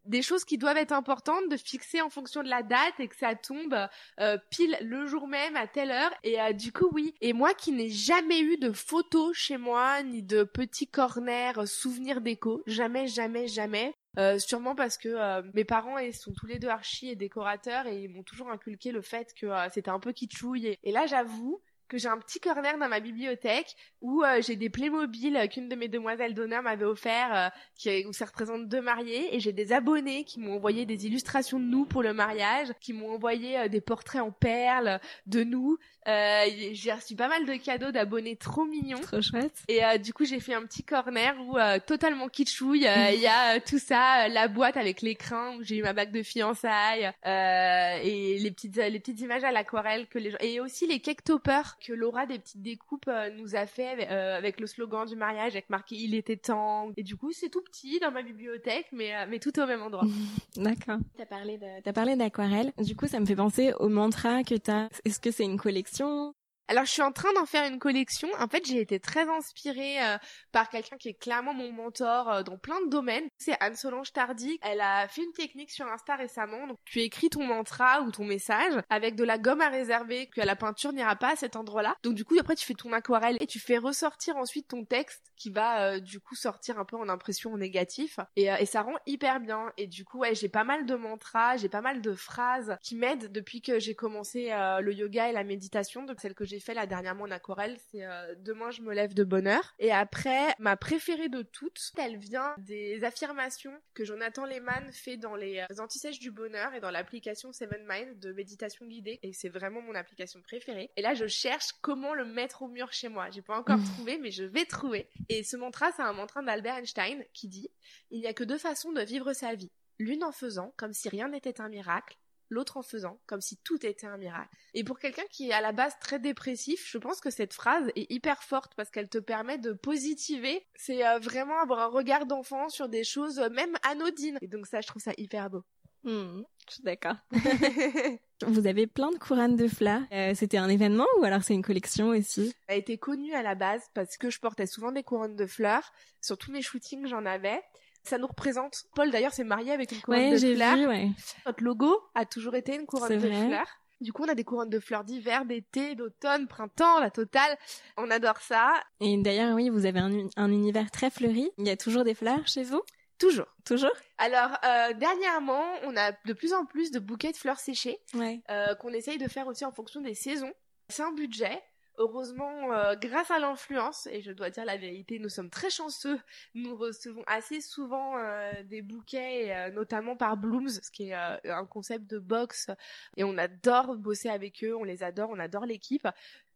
des 0.04 0.22
choses 0.22 0.44
qui 0.44 0.58
doivent 0.58 0.76
être 0.76 0.92
importantes, 0.92 1.48
de 1.48 1.56
fixer 1.56 2.00
en 2.00 2.10
fonction 2.10 2.42
de 2.42 2.48
la 2.48 2.62
date 2.62 2.94
et 2.98 3.08
que 3.08 3.16
ça 3.16 3.34
tombe 3.34 3.76
euh, 4.20 4.38
pile 4.50 4.76
le 4.80 5.06
jour 5.06 5.28
même 5.28 5.56
à 5.56 5.66
telle 5.66 5.90
heure. 5.90 6.12
Et 6.24 6.40
euh, 6.40 6.52
du 6.52 6.72
coup, 6.72 6.88
oui. 6.92 7.14
Et 7.20 7.32
moi 7.32 7.54
qui 7.54 7.72
n'ai 7.72 7.88
jamais 7.88 8.40
eu 8.40 8.56
de 8.56 8.72
photos 8.72 9.36
chez 9.36 9.58
moi, 9.58 10.02
ni 10.02 10.22
de 10.22 10.44
petits 10.44 10.88
corners 10.88 11.58
euh, 11.58 11.66
souvenirs 11.66 12.20
déco, 12.20 12.62
jamais, 12.66 13.06
jamais, 13.06 13.46
jamais. 13.46 13.94
Euh, 14.18 14.38
sûrement 14.38 14.74
parce 14.74 14.98
que 14.98 15.08
euh, 15.08 15.42
mes 15.54 15.64
parents 15.64 15.96
ils 15.96 16.12
sont 16.12 16.34
tous 16.34 16.44
les 16.44 16.58
deux 16.58 16.68
archi 16.68 17.08
et 17.08 17.16
décorateurs 17.16 17.86
et 17.86 18.02
ils 18.02 18.10
m'ont 18.10 18.22
toujours 18.22 18.50
inculqué 18.50 18.92
le 18.92 19.00
fait 19.00 19.32
que 19.34 19.46
euh, 19.46 19.68
c'était 19.72 19.90
un 19.90 20.00
peu 20.00 20.12
kitschouille. 20.12 20.76
Et 20.82 20.92
là, 20.92 21.06
j'avoue 21.06 21.62
que 21.92 21.98
j'ai 21.98 22.08
un 22.08 22.16
petit 22.16 22.40
corner 22.40 22.78
dans 22.78 22.88
ma 22.88 23.00
bibliothèque 23.00 23.76
où 24.00 24.24
euh, 24.24 24.40
j'ai 24.40 24.56
des 24.56 24.70
Playmobil 24.70 25.38
qu'une 25.50 25.68
de 25.68 25.76
mes 25.76 25.88
demoiselles 25.88 26.32
d'honneur 26.32 26.62
m'avait 26.62 26.86
offert, 26.86 27.34
euh, 27.34 27.48
qui, 27.76 28.06
où 28.06 28.14
ça 28.14 28.24
représente 28.24 28.66
deux 28.66 28.80
mariés, 28.80 29.36
et 29.36 29.40
j'ai 29.40 29.52
des 29.52 29.74
abonnés 29.74 30.24
qui 30.24 30.40
m'ont 30.40 30.54
envoyé 30.54 30.86
des 30.86 31.06
illustrations 31.06 31.60
de 31.60 31.66
nous 31.66 31.84
pour 31.84 32.02
le 32.02 32.14
mariage, 32.14 32.68
qui 32.80 32.94
m'ont 32.94 33.10
envoyé 33.10 33.58
euh, 33.58 33.68
des 33.68 33.82
portraits 33.82 34.22
en 34.22 34.32
perles 34.32 35.00
de 35.26 35.44
nous. 35.44 35.76
Euh, 36.08 36.44
j'ai 36.72 36.92
reçu 36.92 37.14
pas 37.14 37.28
mal 37.28 37.46
de 37.46 37.54
cadeaux 37.54 37.92
d'abonnés 37.92 38.36
trop 38.36 38.64
mignons. 38.64 39.00
Trop 39.00 39.20
chouette. 39.22 39.52
Et 39.68 39.84
euh, 39.84 39.98
du 39.98 40.12
coup, 40.12 40.24
j'ai 40.24 40.40
fait 40.40 40.54
un 40.54 40.62
petit 40.62 40.82
corner 40.82 41.34
où 41.46 41.56
euh, 41.58 41.78
totalement 41.84 42.28
kitschouille, 42.28 42.86
euh, 42.86 43.10
il 43.12 43.20
y 43.20 43.26
a 43.26 43.56
euh, 43.56 43.60
tout 43.64 43.78
ça, 43.78 44.24
euh, 44.24 44.28
la 44.28 44.48
boîte 44.48 44.76
avec 44.76 45.00
l'écran 45.02 45.56
où 45.56 45.62
j'ai 45.62 45.76
eu 45.76 45.82
ma 45.82 45.92
bague 45.92 46.10
de 46.10 46.22
fiançailles 46.22 47.12
euh, 47.26 47.98
et 48.02 48.38
les 48.38 48.50
petites 48.50 48.78
euh, 48.78 48.88
les 48.88 48.98
petites 48.98 49.20
images 49.20 49.44
à 49.44 49.52
l'aquarelle 49.52 50.06
que 50.08 50.18
les 50.18 50.30
gens 50.32 50.38
et 50.40 50.58
aussi 50.60 50.86
les 50.86 50.98
cake 50.98 51.22
toppers 51.22 51.78
que 51.78 51.92
Laura 51.92 52.26
des 52.26 52.38
petites 52.38 52.62
découpes 52.62 53.08
euh, 53.08 53.30
nous 53.36 53.54
a 53.54 53.66
fait 53.66 53.88
avec, 53.88 54.10
euh, 54.10 54.36
avec 54.36 54.60
le 54.60 54.66
slogan 54.66 55.06
du 55.06 55.14
mariage 55.14 55.52
avec 55.52 55.70
marqué 55.70 55.94
il 55.96 56.14
était 56.14 56.36
temps. 56.36 56.90
Et 56.96 57.02
du 57.04 57.14
coup, 57.16 57.30
c'est 57.32 57.48
tout 57.48 57.62
petit 57.62 58.00
dans 58.00 58.10
ma 58.10 58.22
bibliothèque 58.22 58.86
mais 58.92 59.14
euh, 59.14 59.26
mais 59.28 59.38
tout 59.38 59.56
au 59.60 59.66
même 59.66 59.82
endroit. 59.82 60.04
D'accord. 60.56 60.98
T'as 61.16 61.26
parlé 61.26 61.58
de, 61.58 61.66
t'as 61.84 61.92
parlé 61.92 62.16
d'aquarelle. 62.16 62.72
Du 62.78 62.96
coup, 62.96 63.06
ça 63.06 63.20
me 63.20 63.26
fait 63.26 63.36
penser 63.36 63.72
au 63.78 63.88
mantra 63.88 64.42
que 64.42 64.56
t'as. 64.56 64.88
Est-ce 65.04 65.20
que 65.20 65.30
c'est 65.30 65.44
une 65.44 65.58
collection 65.58 65.91
réflexion 65.92 66.34
Alors, 66.68 66.84
je 66.84 66.92
suis 66.92 67.02
en 67.02 67.12
train 67.12 67.32
d'en 67.34 67.44
faire 67.44 67.70
une 67.70 67.78
collection. 67.78 68.28
En 68.38 68.46
fait, 68.46 68.64
j'ai 68.64 68.80
été 68.80 69.00
très 69.00 69.28
inspirée 69.28 70.00
euh, 70.02 70.16
par 70.52 70.68
quelqu'un 70.68 70.96
qui 70.96 71.08
est 71.08 71.14
clairement 71.14 71.52
mon 71.52 71.72
mentor 71.72 72.30
euh, 72.30 72.42
dans 72.42 72.56
plein 72.56 72.80
de 72.82 72.88
domaines. 72.88 73.28
C'est 73.36 73.56
Anne-Solange 73.60 74.12
Tardy. 74.12 74.58
Elle 74.62 74.80
a 74.80 75.08
fait 75.08 75.22
une 75.22 75.32
technique 75.32 75.70
sur 75.70 75.86
Insta 75.86 76.14
récemment. 76.14 76.66
Donc, 76.68 76.78
tu 76.84 77.00
écris 77.00 77.30
ton 77.30 77.44
mantra 77.44 78.02
ou 78.02 78.12
ton 78.12 78.24
message 78.24 78.74
avec 78.90 79.16
de 79.16 79.24
la 79.24 79.38
gomme 79.38 79.60
à 79.60 79.68
réserver 79.68 80.28
que 80.28 80.40
la 80.40 80.54
peinture 80.54 80.92
n'ira 80.92 81.16
pas 81.16 81.32
à 81.32 81.36
cet 81.36 81.56
endroit-là. 81.56 81.96
Donc, 82.04 82.14
du 82.14 82.24
coup, 82.24 82.36
après, 82.38 82.54
tu 82.54 82.64
fais 82.64 82.74
ton 82.74 82.92
aquarelle 82.92 83.36
et 83.40 83.46
tu 83.46 83.58
fais 83.58 83.78
ressortir 83.78 84.36
ensuite 84.36 84.68
ton 84.68 84.84
texte 84.84 85.32
qui 85.36 85.50
va, 85.50 85.82
euh, 85.82 86.00
du 86.00 86.20
coup, 86.20 86.36
sortir 86.36 86.78
un 86.78 86.84
peu 86.84 86.96
en 86.96 87.08
impression 87.08 87.56
négatif. 87.56 88.20
Et, 88.36 88.48
ça 88.66 88.82
rend 88.82 88.96
hyper 89.06 89.40
bien. 89.40 89.72
Et 89.76 89.88
du 89.88 90.04
coup, 90.04 90.20
ouais, 90.20 90.34
j'ai 90.34 90.48
pas 90.48 90.64
mal 90.64 90.86
de 90.86 90.94
mantras, 90.94 91.56
j'ai 91.56 91.68
pas 91.68 91.80
mal 91.80 92.00
de 92.00 92.14
phrases 92.14 92.76
qui 92.80 92.94
m'aident 92.94 93.30
depuis 93.32 93.60
que 93.60 93.78
j'ai 93.80 93.94
commencé 93.94 94.50
le 94.80 94.92
yoga 94.94 95.28
et 95.28 95.32
la 95.32 95.44
méditation, 95.44 96.04
donc 96.04 96.20
celle 96.20 96.34
que 96.34 96.44
j'ai 96.52 96.60
fait 96.60 96.74
là 96.74 96.86
dernièrement 96.86 97.24
en 97.24 97.30
aquarelle, 97.30 97.78
c'est 97.90 98.04
euh, 98.04 98.34
Demain 98.40 98.70
je 98.70 98.82
me 98.82 98.92
lève 98.92 99.14
de 99.14 99.24
bonheur. 99.24 99.74
Et 99.78 99.90
après, 99.90 100.54
ma 100.58 100.76
préférée 100.76 101.30
de 101.30 101.40
toutes, 101.40 101.92
elle 101.96 102.18
vient 102.18 102.54
des 102.58 103.04
affirmations 103.04 103.72
que 103.94 104.04
Jonathan 104.04 104.44
Lehman 104.44 104.92
fait 104.92 105.16
dans 105.16 105.34
les 105.34 105.60
euh, 105.60 105.82
antisèches 105.82 106.18
du 106.18 106.30
bonheur 106.30 106.74
et 106.74 106.80
dans 106.80 106.90
l'application 106.90 107.52
Seven 107.54 107.86
Mind 107.88 108.18
de 108.18 108.34
méditation 108.34 108.84
guidée. 108.84 109.18
Et 109.22 109.32
c'est 109.32 109.48
vraiment 109.48 109.80
mon 109.80 109.94
application 109.94 110.42
préférée. 110.42 110.90
Et 110.96 111.00
là, 111.00 111.14
je 111.14 111.26
cherche 111.26 111.72
comment 111.80 112.12
le 112.12 112.26
mettre 112.26 112.60
au 112.60 112.68
mur 112.68 112.92
chez 112.92 113.08
moi. 113.08 113.30
J'ai 113.30 113.40
pas 113.40 113.56
encore 113.56 113.82
trouvé, 113.94 114.18
mais 114.18 114.30
je 114.30 114.44
vais 114.44 114.66
trouver. 114.66 115.08
Et 115.30 115.44
ce 115.44 115.56
mantra, 115.56 115.90
c'est 115.92 116.02
un 116.02 116.12
mantra 116.12 116.42
d'Albert 116.42 116.76
Einstein 116.76 117.24
qui 117.32 117.48
dit 117.48 117.70
Il 118.10 118.20
n'y 118.20 118.26
a 118.26 118.34
que 118.34 118.44
deux 118.44 118.58
façons 118.58 118.92
de 118.92 119.00
vivre 119.00 119.32
sa 119.32 119.54
vie. 119.54 119.72
L'une 119.98 120.24
en 120.24 120.32
faisant, 120.32 120.74
comme 120.76 120.92
si 120.92 121.08
rien 121.08 121.28
n'était 121.28 121.62
un 121.62 121.70
miracle, 121.70 122.18
l'autre 122.52 122.76
en 122.76 122.82
faisant, 122.82 123.18
comme 123.26 123.40
si 123.40 123.56
tout 123.58 123.84
était 123.84 124.06
un 124.06 124.16
miracle. 124.16 124.54
Et 124.74 124.84
pour 124.84 124.98
quelqu'un 124.98 125.24
qui 125.30 125.50
est 125.50 125.52
à 125.52 125.60
la 125.60 125.72
base 125.72 125.98
très 126.00 126.18
dépressif, 126.18 126.88
je 126.88 126.98
pense 126.98 127.20
que 127.20 127.30
cette 127.30 127.52
phrase 127.54 127.90
est 127.96 128.10
hyper 128.10 128.42
forte 128.42 128.74
parce 128.76 128.90
qu'elle 128.90 129.08
te 129.08 129.18
permet 129.18 129.58
de 129.58 129.72
positiver. 129.72 130.64
C'est 130.76 131.06
euh, 131.06 131.18
vraiment 131.18 131.60
avoir 131.60 131.80
un 131.80 131.86
regard 131.86 132.26
d'enfant 132.26 132.68
sur 132.68 132.88
des 132.88 133.04
choses 133.04 133.38
euh, 133.38 133.50
même 133.50 133.76
anodines. 133.88 134.38
Et 134.42 134.48
donc 134.48 134.66
ça, 134.66 134.80
je 134.80 134.86
trouve 134.86 135.02
ça 135.02 135.12
hyper 135.16 135.50
beau. 135.50 135.64
Hmm, 136.04 136.42
je 136.68 136.74
suis 136.74 136.82
d'accord. 136.82 137.16
Vous 138.46 138.66
avez 138.66 138.86
plein 138.86 139.10
de 139.10 139.18
couronnes 139.18 139.56
de 139.56 139.68
fleurs. 139.68 140.02
Euh, 140.12 140.32
C'était 140.34 140.58
un 140.58 140.68
événement 140.68 141.06
ou 141.20 141.24
alors 141.24 141.42
c'est 141.42 141.54
une 141.54 141.62
collection 141.62 142.08
aussi? 142.08 142.54
A 142.68 142.74
été 142.74 142.98
connue 142.98 143.34
à 143.34 143.42
la 143.42 143.54
base 143.54 143.82
parce 143.94 144.16
que 144.16 144.30
je 144.30 144.40
portais 144.40 144.66
souvent 144.66 144.92
des 144.92 145.02
couronnes 145.02 145.36
de 145.36 145.46
fleurs. 145.46 145.92
Sur 146.20 146.38
tous 146.38 146.50
mes 146.50 146.62
shootings, 146.62 147.06
j'en 147.06 147.24
avais. 147.24 147.62
Ça 148.04 148.18
nous 148.18 148.26
représente. 148.26 148.84
Paul, 148.94 149.10
d'ailleurs, 149.10 149.32
s'est 149.32 149.44
marié 149.44 149.72
avec 149.72 149.92
une 149.92 150.00
couronne 150.00 150.18
Ouais, 150.20 150.30
de 150.32 150.36
j'ai 150.36 150.54
fleurs. 150.56 150.76
vu, 150.76 150.86
ouais. 150.88 151.08
Notre 151.46 151.62
logo 151.62 152.00
a 152.14 152.24
toujours 152.26 152.54
été 152.56 152.74
une 152.74 152.86
couronne 152.86 153.08
de 153.10 153.16
vrai. 153.28 153.46
fleurs. 153.46 153.68
Du 154.00 154.12
coup, 154.12 154.24
on 154.24 154.28
a 154.28 154.34
des 154.34 154.42
couronnes 154.42 154.68
de 154.70 154.80
fleurs 154.80 155.04
d'hiver, 155.04 155.44
d'été, 155.44 155.94
d'automne, 155.94 156.48
printemps, 156.48 156.98
la 156.98 157.10
totale. 157.10 157.56
On 157.96 158.10
adore 158.10 158.38
ça. 158.40 158.72
Et 159.00 159.16
d'ailleurs, 159.18 159.54
oui, 159.54 159.68
vous 159.68 159.86
avez 159.86 160.00
un, 160.00 160.10
uni- 160.10 160.30
un 160.36 160.50
univers 160.50 160.90
très 160.90 161.08
fleuri. 161.10 161.50
Il 161.58 161.68
y 161.68 161.70
a 161.70 161.76
toujours 161.76 162.02
des 162.02 162.14
fleurs 162.14 162.44
chez 162.48 162.64
vous? 162.64 162.82
Toujours. 163.18 163.46
Toujours? 163.64 163.92
Alors, 164.18 164.50
euh, 164.64 164.92
dernièrement, 164.94 165.62
on 165.84 165.96
a 165.96 166.10
de 166.24 166.32
plus 166.32 166.52
en 166.52 166.64
plus 166.64 166.90
de 166.90 166.98
bouquets 166.98 167.30
de 167.30 167.36
fleurs 167.36 167.60
séchées 167.60 167.98
Ouais. 168.14 168.40
euh, 168.50 168.74
qu'on 168.74 168.88
essaye 168.92 169.18
de 169.18 169.28
faire 169.28 169.46
aussi 169.46 169.64
en 169.64 169.70
fonction 169.70 170.00
des 170.00 170.14
saisons. 170.14 170.52
C'est 170.88 171.04
un 171.04 171.12
budget. 171.12 171.62
Heureusement, 171.98 172.72
euh, 172.72 172.94
grâce 172.96 173.30
à 173.30 173.38
l'influence, 173.38 174.06
et 174.10 174.22
je 174.22 174.32
dois 174.32 174.48
dire 174.48 174.64
la 174.64 174.78
vérité, 174.78 175.18
nous 175.18 175.28
sommes 175.28 175.50
très 175.50 175.68
chanceux. 175.68 176.18
Nous 176.54 176.74
recevons 176.74 177.22
assez 177.26 177.60
souvent 177.60 178.16
euh, 178.16 178.50
des 178.64 178.80
bouquets, 178.80 179.54
euh, 179.54 179.70
notamment 179.70 180.16
par 180.16 180.38
Blooms, 180.38 180.70
ce 180.70 180.90
qui 180.90 181.10
est 181.10 181.14
un 181.14 181.66
concept 181.66 182.10
de 182.10 182.18
box. 182.18 182.70
Et 183.16 183.24
on 183.24 183.36
adore 183.36 183.96
bosser 183.96 184.30
avec 184.30 184.64
eux, 184.64 184.74
on 184.74 184.84
les 184.84 185.02
adore, 185.02 185.30
on 185.30 185.38
adore 185.38 185.66
l'équipe. 185.66 186.08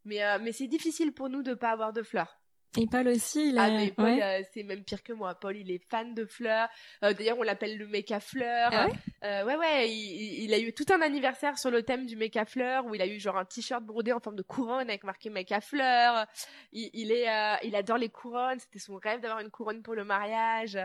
Mais, 0.04 0.38
mais 0.38 0.52
c'est 0.52 0.68
difficile 0.68 1.12
pour 1.12 1.28
nous 1.28 1.42
de 1.42 1.52
pas 1.54 1.70
avoir 1.70 1.92
de 1.92 2.02
fleurs. 2.02 2.38
Et 2.78 2.86
Paul 2.86 3.08
aussi, 3.08 3.48
il 3.48 3.58
a... 3.58 3.64
Ah 3.64 3.70
mais 3.70 3.90
Paul, 3.90 4.04
ouais. 4.04 4.22
euh, 4.22 4.42
c'est 4.52 4.62
même 4.62 4.82
pire 4.84 5.02
que 5.02 5.12
moi. 5.12 5.34
Paul, 5.34 5.56
il 5.56 5.70
est 5.70 5.80
fan 5.88 6.14
de 6.14 6.24
fleurs. 6.26 6.68
Euh, 7.02 7.14
D'ailleurs, 7.14 7.38
on 7.38 7.42
l'appelle 7.42 7.78
le 7.78 7.86
mec 7.86 8.10
à 8.12 8.20
fleurs. 8.20 8.70
Ah 8.72 8.86
ouais 8.86 8.92
Euh, 9.24 9.44
ouais, 9.44 9.56
ouais. 9.56 9.90
Il, 9.90 10.44
il 10.44 10.54
a 10.54 10.58
eu 10.58 10.72
tout 10.74 10.84
un 10.92 11.00
anniversaire 11.00 11.58
sur 11.58 11.70
le 11.70 11.82
thème 11.82 12.04
du 12.06 12.16
mec 12.16 12.36
à 12.36 12.44
fleurs 12.44 12.84
où 12.86 12.94
il 12.94 13.00
a 13.00 13.06
eu 13.06 13.18
genre 13.18 13.38
un 13.38 13.44
t-shirt 13.46 13.82
brodé 13.82 14.12
en 14.12 14.20
forme 14.20 14.36
de 14.36 14.42
couronne 14.42 14.88
avec 14.88 15.04
marqué 15.04 15.30
mec 15.30 15.50
à 15.52 15.60
fleurs. 15.60 16.26
Il, 16.72 16.90
il 16.92 17.12
est, 17.12 17.26
il 17.64 17.74
adore 17.74 17.98
les 17.98 18.10
couronnes. 18.10 18.58
C'était 18.60 18.78
son 18.78 18.96
rêve 18.96 19.20
d'avoir 19.20 19.40
une 19.40 19.50
couronne 19.50 19.82
pour 19.82 19.94
le 19.94 20.04
mariage. 20.04 20.78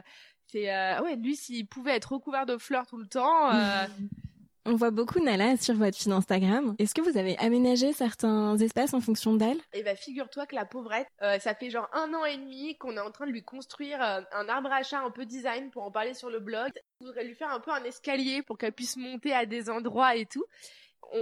C'est, 0.47 0.67
ouais, 0.99 1.15
lui, 1.17 1.35
s'il 1.35 1.67
pouvait 1.67 1.95
être 1.95 2.13
recouvert 2.13 2.45
de 2.45 2.57
fleurs 2.57 2.87
tout 2.87 2.97
le 2.97 3.07
temps. 3.07 3.51
On 4.63 4.75
voit 4.75 4.91
beaucoup 4.91 5.19
Nala 5.19 5.57
sur 5.57 5.73
votre 5.73 5.97
feed 5.97 6.11
Instagram. 6.11 6.75
Est-ce 6.77 6.93
que 6.93 7.01
vous 7.01 7.17
avez 7.17 7.35
aménagé 7.39 7.93
certains 7.93 8.55
espaces 8.57 8.93
en 8.93 9.01
fonction 9.01 9.35
d'elle? 9.35 9.57
Et 9.73 9.81
bah 9.81 9.95
figure-toi 9.95 10.45
que 10.45 10.53
la 10.53 10.65
pauvrette, 10.65 11.07
euh, 11.23 11.39
ça 11.39 11.55
fait 11.55 11.71
genre 11.71 11.89
un 11.93 12.13
an 12.13 12.25
et 12.25 12.37
demi 12.37 12.77
qu'on 12.77 12.95
est 12.95 12.99
en 12.99 13.09
train 13.09 13.25
de 13.25 13.31
lui 13.31 13.43
construire 13.43 13.99
euh, 14.03 14.21
un 14.31 14.47
arbre 14.49 14.71
à 14.71 14.83
chat 14.83 14.99
un 14.99 15.09
peu 15.09 15.25
design 15.25 15.71
pour 15.71 15.81
en 15.81 15.89
parler 15.89 16.13
sur 16.13 16.29
le 16.29 16.39
blog. 16.39 16.71
On 16.99 17.05
voudrait 17.05 17.23
lui 17.23 17.33
faire 17.33 17.49
un 17.49 17.59
peu 17.59 17.71
un 17.71 17.83
escalier 17.85 18.43
pour 18.43 18.59
qu'elle 18.59 18.73
puisse 18.73 18.97
monter 18.97 19.33
à 19.33 19.47
des 19.47 19.67
endroits 19.67 20.15
et 20.15 20.27
tout. 20.27 20.45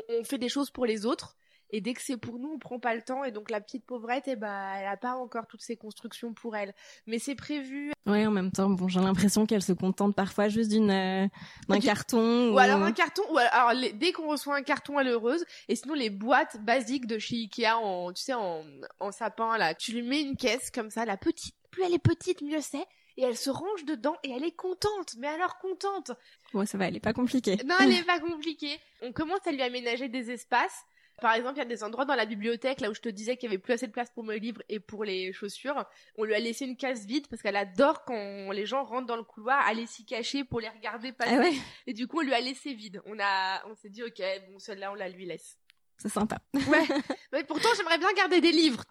On 0.09 0.23
fait 0.25 0.37
des 0.37 0.49
choses 0.49 0.69
pour 0.69 0.85
les 0.85 1.05
autres. 1.05 1.37
Et 1.71 1.81
dès 1.81 1.93
que 1.93 2.01
c'est 2.01 2.17
pour 2.17 2.39
nous, 2.39 2.49
on 2.53 2.57
prend 2.59 2.79
pas 2.79 2.95
le 2.95 3.01
temps. 3.01 3.23
Et 3.23 3.31
donc 3.31 3.49
la 3.51 3.61
petite 3.61 3.85
pauvrette, 3.85 4.23
eh 4.27 4.35
bah, 4.35 4.73
elle 4.79 4.87
a 4.87 4.97
pas 4.97 5.13
encore 5.15 5.45
toutes 5.47 5.61
ces 5.61 5.75
constructions 5.77 6.33
pour 6.33 6.55
elle. 6.55 6.73
Mais 7.07 7.19
c'est 7.19 7.35
prévu. 7.35 7.91
Ouais, 8.07 8.25
en 8.25 8.31
même 8.31 8.51
temps, 8.51 8.69
bon, 8.69 8.87
j'ai 8.87 8.99
l'impression 8.99 9.45
qu'elle 9.45 9.61
se 9.61 9.73
contente 9.73 10.15
parfois 10.15 10.47
juste 10.47 10.71
d'une 10.71 10.89
euh, 10.89 11.27
d'un 11.67 11.77
Du- 11.77 11.85
carton. 11.85 12.53
Ou 12.53 12.57
alors 12.57 12.81
un 12.81 12.91
carton, 12.91 13.21
ou 13.31 13.37
alors, 13.37 13.53
alors, 13.53 13.73
les- 13.73 13.93
dès 13.93 14.11
qu'on 14.11 14.27
reçoit 14.27 14.55
un 14.55 14.63
carton, 14.63 14.99
elle 14.99 15.07
est 15.07 15.11
heureuse. 15.11 15.45
Et 15.67 15.75
sinon, 15.75 15.93
les 15.93 16.09
boîtes 16.09 16.63
basiques 16.63 17.05
de 17.05 17.19
chez 17.19 17.35
Ikea 17.35 17.77
en, 17.77 18.11
tu 18.13 18.23
sais, 18.23 18.33
en, 18.33 18.63
en 18.99 19.11
sapin, 19.11 19.57
là, 19.57 19.75
tu 19.75 19.91
lui 19.91 20.01
mets 20.01 20.21
une 20.21 20.37
caisse 20.37 20.71
comme 20.71 20.89
ça, 20.89 21.05
la 21.05 21.17
petite. 21.17 21.55
Plus 21.69 21.83
elle 21.83 21.93
est 21.93 21.99
petite, 21.99 22.41
mieux 22.41 22.61
c'est. 22.61 22.85
Et 23.17 23.23
elle 23.23 23.37
se 23.37 23.49
range 23.51 23.85
dedans 23.85 24.15
et 24.23 24.31
elle 24.31 24.43
est 24.45 24.55
contente. 24.55 25.15
Mais 25.19 25.27
alors 25.27 25.59
contente. 25.59 26.11
Bon, 26.53 26.65
ça 26.65 26.77
va, 26.79 26.87
elle 26.87 26.95
est 26.95 26.99
pas 27.01 27.13
compliquée. 27.13 27.57
Non, 27.65 27.75
elle 27.81 27.91
est 27.91 28.03
pas 28.07 28.19
compliquée. 28.19 28.79
On 29.03 29.11
commence 29.11 29.45
à 29.45 29.51
lui 29.51 29.61
aménager 29.61 30.07
des 30.09 30.31
espaces. 30.31 30.83
Par 31.21 31.33
exemple, 31.33 31.55
il 31.55 31.59
y 31.59 31.61
a 31.61 31.65
des 31.65 31.83
endroits 31.83 32.05
dans 32.05 32.15
la 32.15 32.25
bibliothèque, 32.25 32.81
là 32.81 32.89
où 32.89 32.93
je 32.93 33.01
te 33.01 33.09
disais 33.09 33.37
qu'il 33.37 33.49
y 33.49 33.53
avait 33.53 33.61
plus 33.61 33.73
assez 33.73 33.87
de 33.87 33.91
place 33.91 34.09
pour 34.09 34.23
mes 34.23 34.39
livres 34.39 34.61
et 34.69 34.79
pour 34.79 35.03
les 35.03 35.31
chaussures. 35.33 35.85
On 36.17 36.23
lui 36.23 36.33
a 36.33 36.39
laissé 36.39 36.65
une 36.65 36.77
case 36.77 37.05
vide 37.05 37.27
parce 37.27 37.41
qu'elle 37.41 37.55
adore 37.55 38.03
quand 38.05 38.51
les 38.51 38.65
gens 38.65 38.83
rentrent 38.83 39.07
dans 39.07 39.15
le 39.15 39.23
couloir, 39.23 39.59
aller 39.67 39.85
s'y 39.85 40.05
cacher 40.05 40.43
pour 40.43 40.59
les 40.59 40.69
regarder 40.69 41.11
passer. 41.11 41.35
Ah 41.35 41.39
ouais, 41.39 41.53
Et 41.87 41.93
du 41.93 42.07
coup, 42.07 42.19
on 42.19 42.23
lui 42.23 42.33
a 42.33 42.39
laissé 42.39 42.73
vide. 42.73 43.01
On 43.05 43.17
a, 43.19 43.65
on 43.67 43.75
s'est 43.75 43.89
dit, 43.89 44.03
ok, 44.03 44.21
bon, 44.49 44.59
celle-là, 44.59 44.91
on 44.91 44.95
la 44.95 45.09
lui 45.09 45.25
laisse. 45.25 45.57
c'est 45.97 46.09
sympa. 46.09 46.37
Ouais. 46.53 46.85
Mais 47.33 47.43
pourtant, 47.43 47.69
j'aimerais 47.77 47.97
bien 47.97 48.11
garder 48.13 48.41
des 48.41 48.51
livres. 48.51 48.83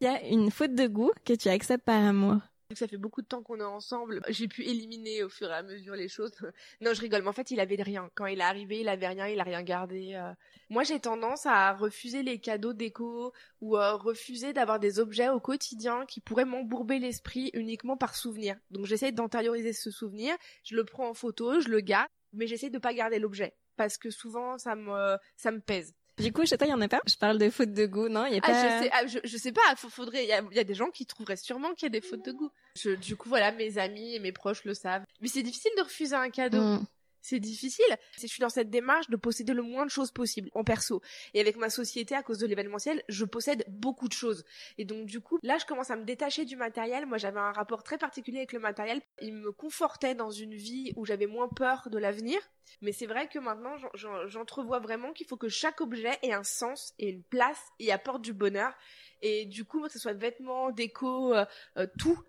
Il 0.00 0.04
y 0.04 0.06
a 0.06 0.22
une 0.26 0.50
faute 0.50 0.74
de 0.74 0.86
goût 0.86 1.12
que 1.24 1.32
tu 1.32 1.48
acceptes 1.48 1.84
par 1.84 2.02
amour. 2.02 2.36
Ça 2.74 2.88
fait 2.88 2.96
beaucoup 2.96 3.22
de 3.22 3.26
temps 3.26 3.42
qu'on 3.44 3.60
est 3.60 3.64
ensemble. 3.64 4.20
J'ai 4.28 4.48
pu 4.48 4.64
éliminer 4.64 5.22
au 5.22 5.28
fur 5.28 5.48
et 5.48 5.54
à 5.54 5.62
mesure 5.62 5.94
les 5.94 6.08
choses. 6.08 6.32
Non, 6.80 6.92
je 6.94 7.00
rigole. 7.00 7.22
Mais 7.22 7.28
en 7.28 7.32
fait, 7.32 7.52
il 7.52 7.60
avait 7.60 7.80
rien. 7.80 8.10
Quand 8.14 8.26
il 8.26 8.40
est 8.40 8.42
arrivé, 8.42 8.80
il 8.80 8.88
avait 8.88 9.06
rien. 9.06 9.28
Il 9.28 9.38
a 9.38 9.44
rien 9.44 9.62
gardé. 9.62 10.14
euh. 10.14 10.32
Moi, 10.68 10.82
j'ai 10.82 10.98
tendance 10.98 11.46
à 11.46 11.72
refuser 11.74 12.24
les 12.24 12.40
cadeaux 12.40 12.72
déco 12.72 13.32
ou 13.60 13.76
euh, 13.76 13.94
refuser 13.94 14.52
d'avoir 14.52 14.80
des 14.80 14.98
objets 14.98 15.28
au 15.28 15.38
quotidien 15.38 16.06
qui 16.06 16.20
pourraient 16.20 16.44
m'embourber 16.44 16.98
l'esprit 16.98 17.50
uniquement 17.54 17.96
par 17.96 18.16
souvenir. 18.16 18.56
Donc, 18.72 18.86
j'essaie 18.86 19.12
d'antérioriser 19.12 19.72
ce 19.72 19.92
souvenir. 19.92 20.34
Je 20.64 20.74
le 20.74 20.84
prends 20.84 21.08
en 21.08 21.14
photo, 21.14 21.60
je 21.60 21.68
le 21.68 21.80
garde, 21.80 22.08
mais 22.32 22.48
j'essaie 22.48 22.70
de 22.70 22.78
pas 22.78 22.94
garder 22.94 23.20
l'objet 23.20 23.54
parce 23.76 23.96
que 23.96 24.10
souvent, 24.10 24.58
ça 24.58 24.74
me, 24.74 25.16
ça 25.36 25.52
me 25.52 25.60
pèse. 25.60 25.94
Du 26.18 26.32
coup, 26.32 26.46
chez 26.46 26.56
toi, 26.56 26.66
il 26.66 26.70
y 26.70 26.72
en 26.74 26.80
a 26.80 26.88
pas? 26.88 27.02
Je 27.06 27.16
parle 27.16 27.36
de 27.38 27.50
faute 27.50 27.72
de 27.74 27.84
goût, 27.86 28.08
non 28.08 28.24
Il 28.26 28.32
y 28.34 28.36
a 28.36 28.40
Ah, 28.42 28.46
pas... 28.48 28.78
je 28.78 28.84
sais, 28.84 28.90
ah, 28.92 29.06
je, 29.06 29.18
je 29.22 29.36
sais 29.36 29.52
pas, 29.52 29.60
faut- 29.76 29.90
faudrait, 29.90 30.24
il 30.24 30.28
y 30.28 30.32
a, 30.32 30.40
il 30.50 30.56
y 30.56 30.60
a 30.60 30.64
des 30.64 30.74
gens 30.74 30.90
qui 30.90 31.04
trouveraient 31.04 31.36
sûrement 31.36 31.74
qu'il 31.74 31.84
y 31.84 31.86
a 31.86 31.90
des 31.90 32.00
fautes 32.00 32.24
de 32.24 32.32
goût. 32.32 32.50
Je, 32.74 32.90
du 32.90 33.16
coup, 33.16 33.28
voilà, 33.28 33.52
mes 33.52 33.76
amis 33.78 34.14
et 34.14 34.18
mes 34.18 34.32
proches 34.32 34.64
le 34.64 34.72
savent. 34.72 35.04
Mais 35.20 35.28
c'est 35.28 35.42
difficile 35.42 35.72
de 35.76 35.82
refuser 35.82 36.14
un 36.16 36.30
cadeau. 36.30 36.60
Mm. 36.62 36.86
C'est 37.28 37.40
difficile. 37.40 37.84
Je 38.20 38.28
suis 38.28 38.38
dans 38.40 38.48
cette 38.48 38.70
démarche 38.70 39.10
de 39.10 39.16
posséder 39.16 39.52
le 39.52 39.62
moins 39.62 39.84
de 39.84 39.90
choses 39.90 40.12
possible 40.12 40.48
en 40.54 40.62
perso. 40.62 41.02
Et 41.34 41.40
avec 41.40 41.56
ma 41.56 41.70
société, 41.70 42.14
à 42.14 42.22
cause 42.22 42.38
de 42.38 42.46
l'événementiel, 42.46 43.02
je 43.08 43.24
possède 43.24 43.64
beaucoup 43.66 44.06
de 44.06 44.12
choses. 44.12 44.44
Et 44.78 44.84
donc, 44.84 45.06
du 45.06 45.18
coup, 45.20 45.40
là, 45.42 45.58
je 45.58 45.66
commence 45.66 45.90
à 45.90 45.96
me 45.96 46.04
détacher 46.04 46.44
du 46.44 46.54
matériel. 46.54 47.04
Moi, 47.04 47.18
j'avais 47.18 47.40
un 47.40 47.50
rapport 47.50 47.82
très 47.82 47.98
particulier 47.98 48.38
avec 48.38 48.52
le 48.52 48.60
matériel. 48.60 49.02
Il 49.20 49.34
me 49.34 49.50
confortait 49.50 50.14
dans 50.14 50.30
une 50.30 50.54
vie 50.54 50.92
où 50.94 51.04
j'avais 51.04 51.26
moins 51.26 51.48
peur 51.48 51.88
de 51.90 51.98
l'avenir. 51.98 52.38
Mais 52.80 52.92
c'est 52.92 53.06
vrai 53.06 53.26
que 53.28 53.40
maintenant, 53.40 53.76
j'en- 53.76 53.90
j'en- 53.94 54.28
j'entrevois 54.28 54.78
vraiment 54.78 55.12
qu'il 55.12 55.26
faut 55.26 55.36
que 55.36 55.48
chaque 55.48 55.80
objet 55.80 56.16
ait 56.22 56.32
un 56.32 56.44
sens 56.44 56.94
et 57.00 57.08
une 57.08 57.24
place 57.24 57.60
et 57.80 57.90
apporte 57.90 58.22
du 58.22 58.34
bonheur. 58.34 58.72
Et 59.20 59.46
du 59.46 59.64
coup, 59.64 59.82
que 59.82 59.88
ce 59.88 59.98
soit 59.98 60.12
vêtements, 60.12 60.70
déco, 60.70 61.34
euh, 61.34 61.44
euh, 61.76 61.88
tout. 61.98 62.22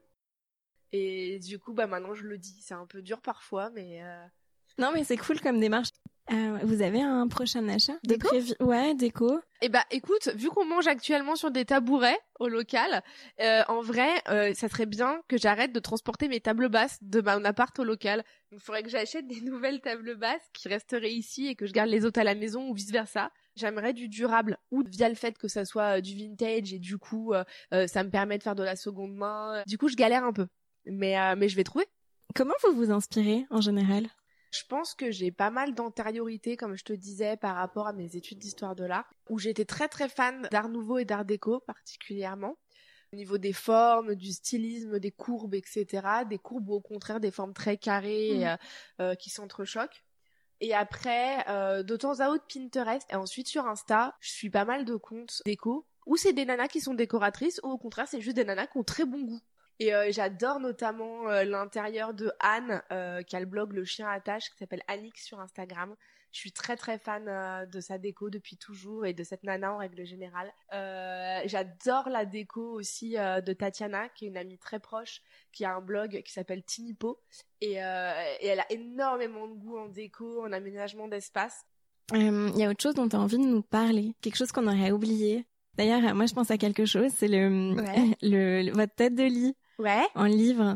Et 0.92 1.38
du 1.38 1.60
coup, 1.60 1.74
bah 1.74 1.86
maintenant, 1.86 2.16
je 2.16 2.24
le 2.24 2.40
dis. 2.40 2.60
C'est 2.62 2.74
un 2.74 2.88
peu 2.88 3.04
dur 3.04 3.22
parfois, 3.22 3.70
mais... 3.70 4.02
euh, 4.04 4.26
Non, 4.78 4.92
mais 4.94 5.04
c'est 5.04 5.18
cool 5.18 5.40
comme 5.42 5.60
démarche. 5.60 5.90
Euh, 6.30 6.60
vous 6.64 6.82
avez 6.82 7.02
un 7.02 7.28
prochain 7.30 7.68
achat? 7.70 7.94
De 8.04 8.16
prévu 8.16 8.54
Ouais, 8.60 8.94
déco. 8.94 9.40
Eh 9.62 9.70
bah 9.70 9.86
écoute, 9.92 10.28
vu 10.36 10.50
qu'on 10.50 10.66
mange 10.66 10.86
actuellement 10.88 11.38
sur 11.38 11.52
des 11.52 11.64
tabourets 11.64 12.20
au 12.40 12.50
local, 12.50 13.02
euh, 13.40 13.64
en 13.70 13.82
vrai, 13.82 14.10
euh, 14.28 14.54
ça 14.54 14.68
serait 14.68 14.86
bien 14.86 15.22
que 15.30 15.38
j'arrête 15.38 15.72
de 15.72 15.80
transporter 15.80 16.28
mes 16.28 16.42
tables 16.42 16.68
basses 16.68 16.98
de 17.02 17.22
mon 17.22 17.46
appart 17.46 17.78
au 17.80 17.86
local. 17.86 18.24
Il 18.52 18.60
faudrait 18.60 18.84
que 18.84 18.90
j'achète 18.90 19.26
des 19.26 19.40
nouvelles 19.40 19.80
tables 19.80 20.16
basses 20.16 20.48
qui 20.54 20.68
resteraient 20.68 21.14
ici 21.14 21.48
et 21.48 21.56
que 21.56 21.66
je 21.66 21.72
garde 21.72 21.90
les 21.90 22.04
autres 22.04 22.20
à 22.20 22.26
la 22.26 22.36
maison 22.36 22.70
ou 22.70 22.74
vice 22.74 22.92
versa. 22.92 23.32
J'aimerais 23.56 23.94
du 23.94 24.10
durable 24.10 24.58
ou 24.70 24.84
via 24.86 25.08
le 25.08 25.16
fait 25.16 25.38
que 25.38 25.48
ça 25.48 25.64
soit 25.64 26.02
du 26.02 26.14
vintage 26.16 26.74
et 26.74 26.80
du 26.80 26.98
coup 26.98 27.34
ça 27.72 28.04
me 28.04 28.10
permet 28.10 28.38
de 28.38 28.44
faire 28.44 28.54
de 28.56 28.64
la 28.64 28.76
seconde 28.76 29.16
main. 29.16 29.64
Du 29.66 29.78
coup, 29.78 29.88
je 29.88 29.96
galère 29.96 30.24
un 30.24 30.34
peu, 30.34 30.48
mais 30.86 31.18
euh, 31.18 31.36
mais 31.36 31.50
je 31.50 31.56
vais 31.56 31.64
trouver. 31.64 31.86
Comment 32.36 32.54
vous 32.64 32.76
vous 32.76 32.92
inspirez 32.92 33.46
en 33.50 33.62
général? 33.62 34.08
Je 34.52 34.64
pense 34.68 34.94
que 34.94 35.12
j'ai 35.12 35.32
pas 35.32 35.50
mal 35.50 35.74
d'antériorité, 35.76 36.56
comme 36.58 36.76
je 36.76 36.84
te 36.84 36.94
disais, 36.94 37.38
par 37.38 37.56
rapport 37.56 37.88
à 37.88 37.94
mes 37.94 38.16
études 38.16 38.40
d'histoire 38.40 38.76
de 38.76 38.86
l'art, 38.86 39.10
où 39.30 39.40
j'étais 39.40 39.66
très 39.66 39.88
très 39.88 40.08
fan 40.10 40.48
d'art 40.52 40.70
nouveau 40.70 40.98
et 40.98 41.06
d'art 41.06 41.26
déco 41.26 41.60
particulièrement. 41.60 42.58
Au 43.14 43.16
niveau 43.16 43.38
des 43.38 43.54
formes, 43.54 44.16
du 44.16 44.32
stylisme, 44.32 45.00
des 45.00 45.12
courbes, 45.12 45.56
etc. 45.56 46.26
Des 46.30 46.38
courbes 46.38 46.70
ou 46.70 46.74
au 46.74 46.82
contraire 46.82 47.20
des 47.20 47.32
formes 47.32 47.54
très 47.54 47.78
carrées 47.78 48.40
Mhm. 48.40 48.44
euh, 48.44 48.58
euh, 49.02 49.16
qui 49.16 49.30
s'entrechoquent. 49.30 50.04
Et 50.60 50.74
après, 50.74 51.48
euh, 51.50 51.84
de 51.84 51.96
temps 51.96 52.20
à 52.20 52.30
autre, 52.30 52.46
Pinterest. 52.52 53.08
Et 53.12 53.16
ensuite, 53.16 53.48
sur 53.48 53.66
Insta, 53.68 54.16
je 54.20 54.32
suis 54.32 54.50
pas 54.50 54.66
mal 54.66 54.86
de 54.86 54.96
comptes 54.96 55.42
déco. 55.46 55.86
Ou 56.06 56.18
c'est 56.18 56.34
des 56.34 56.46
nanas 56.46 56.68
qui 56.68 56.82
sont 56.82 56.94
décoratrices, 56.94 57.60
ou 57.64 57.68
au 57.68 57.78
contraire, 57.78 58.08
c'est 58.08 58.22
juste 58.22 58.36
des 58.36 58.46
nanas 58.46 58.68
qui 58.68 58.78
ont 58.78 58.84
très 58.84 59.06
bon 59.06 59.22
goût. 59.22 59.42
Et 59.80 59.94
euh, 59.94 60.08
j'adore 60.12 60.60
notamment 60.60 61.30
euh, 61.30 61.44
l'intérieur 61.44 62.14
de 62.14 62.32
Anne, 62.40 62.82
euh, 62.92 63.22
qui 63.22 63.36
a 63.36 63.40
le 63.40 63.46
blog 63.46 63.74
Le 63.74 63.86
Chien 63.86 64.08
Attache, 64.10 64.50
qui 64.50 64.58
s'appelle 64.58 64.82
Anix 64.88 65.24
sur 65.24 65.40
Instagram. 65.40 65.96
Je 66.34 66.40
suis 66.40 66.52
très 66.52 66.76
très 66.76 66.98
fan 67.00 67.26
de 67.72 67.80
sa 67.80 67.98
déco 67.98 68.30
depuis 68.30 68.58
toujours 68.58 69.06
et 69.06 69.14
de 69.14 69.24
cette 69.24 69.44
nana 69.44 69.74
en 69.74 69.78
règle 69.78 70.06
générale. 70.06 70.52
J'adore 71.46 72.10
la 72.10 72.26
déco 72.26 72.62
aussi 72.74 73.12
de 73.14 73.54
Tatiana, 73.54 74.10
qui 74.10 74.26
est 74.26 74.28
une 74.28 74.38
amie 74.38 74.58
très 74.58 74.80
proche, 74.80 75.22
qui 75.52 75.66
a 75.66 75.74
un 75.76 75.82
blog 75.82 76.22
qui 76.24 76.32
s'appelle 76.34 76.64
Tinipo. 76.64 77.20
Et, 77.62 77.74
et 77.76 77.78
elle 78.48 78.60
a 78.60 78.72
énormément 78.72 79.48
de 79.48 79.54
goût 79.56 79.78
en 79.78 79.88
déco, 79.88 80.44
en 80.44 80.52
aménagement 80.52 81.08
d'espace. 81.08 81.66
Il 82.14 82.54
y 82.58 82.64
a 82.64 82.70
autre 82.70 82.84
chose 82.84 82.94
dont 82.96 83.08
tu 83.10 83.16
as 83.16 83.20
envie 83.20 83.38
de 83.38 83.44
nous 83.44 83.64
parler, 83.64 84.14
quelque 84.22 84.36
chose 84.38 84.52
qu'on 84.52 84.68
aurait 84.68 84.92
oublié. 84.92 85.46
D'ailleurs, 85.76 86.14
moi 86.16 86.26
je 86.26 86.34
pense 86.34 86.52
à 86.52 86.58
quelque 86.58 86.86
chose, 86.86 87.12
c'est 87.16 87.28
le, 87.28 87.74
Ouais. 87.76 88.18
le, 88.22 88.62
le- 88.64 88.72
votre 88.74 88.94
tête 88.96 89.16
de 89.16 89.24
lit 89.24 89.56
Ouais. 89.80 90.06
en 90.16 90.26
livre. 90.26 90.76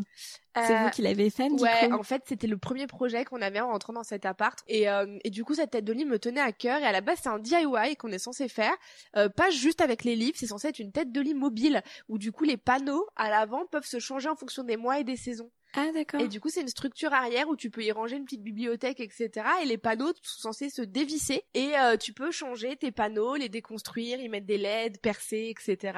C'est 0.56 0.76
Euh, 0.76 0.84
vous 0.84 0.90
qui 0.90 1.02
l'avez 1.02 1.30
fait, 1.30 1.48
du 1.48 1.56
Ouais, 1.64 1.88
coup 1.88 1.94
en 1.96 2.04
fait, 2.04 2.24
c'était 2.28 2.46
le 2.48 2.58
premier 2.58 2.86
projet 2.86 3.24
qu'on 3.24 3.42
avait 3.42 3.62
en 3.62 3.70
rentrant 3.72 3.94
dans 3.94 4.04
cet 4.04 4.26
appart. 4.26 4.60
Et, 4.68 4.90
euh, 4.90 5.18
et 5.24 5.30
du 5.30 5.44
coup, 5.46 5.54
cette 5.56 5.72
tête 5.72 5.86
de 5.86 5.94
lit 5.94 6.04
me 6.06 6.20
tenait 6.20 6.42
à 6.42 6.52
cœur. 6.52 6.80
Et 6.82 6.86
à 6.86 6.92
la 6.92 7.00
base, 7.02 7.20
c'est 7.24 7.30
un 7.30 7.40
DIY 7.40 7.96
qu'on 7.98 8.10
est 8.12 8.20
censé 8.20 8.50
faire. 8.50 8.74
Euh, 9.16 9.30
pas 9.30 9.50
juste 9.50 9.80
avec 9.82 10.04
les 10.04 10.16
livres, 10.16 10.36
c'est 10.38 10.48
censé 10.48 10.68
être 10.68 10.80
une 10.80 10.92
tête 10.92 11.12
de 11.12 11.22
lit 11.22 11.34
mobile. 11.34 11.82
Où 12.10 12.18
du 12.18 12.32
coup, 12.34 12.44
les 12.44 12.58
panneaux 12.58 13.08
à 13.16 13.30
l'avant 13.30 13.66
peuvent 13.66 13.86
se 13.86 14.00
changer 14.00 14.28
en 14.30 14.36
fonction 14.36 14.64
des 14.64 14.76
mois 14.78 15.00
et 15.00 15.04
des 15.06 15.16
saisons. 15.16 15.50
Ah 15.74 15.88
d'accord. 15.94 16.20
Et 16.20 16.28
du 16.28 16.42
coup, 16.42 16.50
c'est 16.50 16.60
une 16.60 16.68
structure 16.68 17.14
arrière 17.14 17.48
où 17.48 17.56
tu 17.56 17.70
peux 17.70 17.82
y 17.82 17.94
ranger 17.94 18.18
une 18.18 18.26
petite 18.26 18.44
bibliothèque, 18.44 19.00
etc. 19.00 19.30
Et 19.64 19.66
les 19.66 19.78
panneaux 19.78 20.12
sont 20.22 20.42
censés 20.52 20.70
se 20.70 20.82
dévisser. 20.82 21.44
Et 21.54 21.78
euh, 21.80 21.96
tu 21.96 22.12
peux 22.12 22.30
changer 22.30 22.76
tes 22.76 22.92
panneaux, 22.92 23.38
les 23.38 23.48
déconstruire, 23.48 24.20
y 24.20 24.28
mettre 24.28 24.48
des 24.48 24.58
LED, 24.58 25.00
percer, 25.00 25.50
etc. 25.58 25.98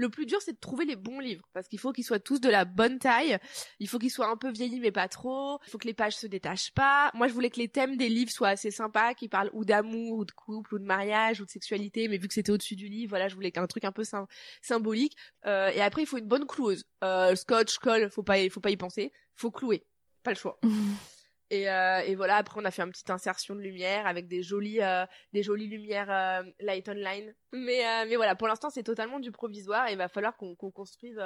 Le 0.00 0.08
plus 0.08 0.24
dur, 0.24 0.38
c'est 0.40 0.54
de 0.54 0.58
trouver 0.58 0.86
les 0.86 0.96
bons 0.96 1.20
livres. 1.20 1.46
Parce 1.52 1.68
qu'il 1.68 1.78
faut 1.78 1.92
qu'ils 1.92 2.04
soient 2.04 2.18
tous 2.18 2.40
de 2.40 2.48
la 2.48 2.64
bonne 2.64 2.98
taille. 2.98 3.36
Il 3.80 3.86
faut 3.86 3.98
qu'ils 3.98 4.10
soient 4.10 4.30
un 4.30 4.36
peu 4.38 4.50
vieillis, 4.50 4.80
mais 4.80 4.92
pas 4.92 5.08
trop. 5.08 5.58
Il 5.66 5.70
faut 5.70 5.76
que 5.76 5.86
les 5.86 5.92
pages 5.92 6.16
se 6.16 6.26
détachent 6.26 6.72
pas. 6.72 7.10
Moi, 7.12 7.28
je 7.28 7.34
voulais 7.34 7.50
que 7.50 7.58
les 7.58 7.68
thèmes 7.68 7.98
des 7.98 8.08
livres 8.08 8.30
soient 8.30 8.48
assez 8.48 8.70
sympas, 8.70 9.12
qui 9.12 9.28
parlent 9.28 9.50
ou 9.52 9.66
d'amour, 9.66 10.16
ou 10.16 10.24
de 10.24 10.30
couple, 10.32 10.74
ou 10.74 10.78
de 10.78 10.86
mariage, 10.86 11.42
ou 11.42 11.44
de 11.44 11.50
sexualité. 11.50 12.08
Mais 12.08 12.16
vu 12.16 12.28
que 12.28 12.32
c'était 12.34 12.50
au-dessus 12.50 12.76
du 12.76 12.88
livre, 12.88 13.10
voilà, 13.10 13.28
je 13.28 13.34
voulais 13.34 13.52
qu'un 13.52 13.66
truc 13.66 13.84
un 13.84 13.92
peu 13.92 14.04
sym- 14.04 14.26
symbolique. 14.62 15.18
Euh, 15.44 15.68
et 15.68 15.82
après, 15.82 16.00
il 16.00 16.06
faut 16.06 16.16
une 16.16 16.24
bonne 16.28 16.46
cloueuse. 16.46 16.82
Euh, 17.04 17.36
scotch, 17.36 17.76
colle, 17.76 18.08
faut 18.10 18.22
pas, 18.22 18.48
faut 18.48 18.60
pas 18.60 18.70
y 18.70 18.78
penser. 18.78 19.12
Faut 19.36 19.50
clouer. 19.50 19.84
Pas 20.22 20.30
le 20.30 20.36
choix. 20.36 20.58
Et, 21.50 21.68
euh, 21.68 22.00
et 22.00 22.14
voilà, 22.14 22.36
après 22.36 22.60
on 22.60 22.64
a 22.64 22.70
fait 22.70 22.82
une 22.82 22.90
petite 22.90 23.10
insertion 23.10 23.54
de 23.56 23.60
lumière 23.60 24.06
avec 24.06 24.28
des 24.28 24.42
jolies, 24.42 24.80
euh, 24.80 25.04
des 25.32 25.42
jolies 25.42 25.66
lumières 25.66 26.10
euh, 26.10 26.48
light 26.60 26.88
online. 26.88 27.34
Mais, 27.52 27.82
mais 28.06 28.16
voilà, 28.16 28.36
pour 28.36 28.46
l'instant 28.46 28.70
c'est 28.70 28.84
totalement 28.84 29.18
du 29.18 29.32
provisoire 29.32 29.88
et 29.88 29.92
il 29.92 29.98
va 29.98 30.08
falloir 30.08 30.36
qu'on 30.36 30.54
construise 30.54 31.20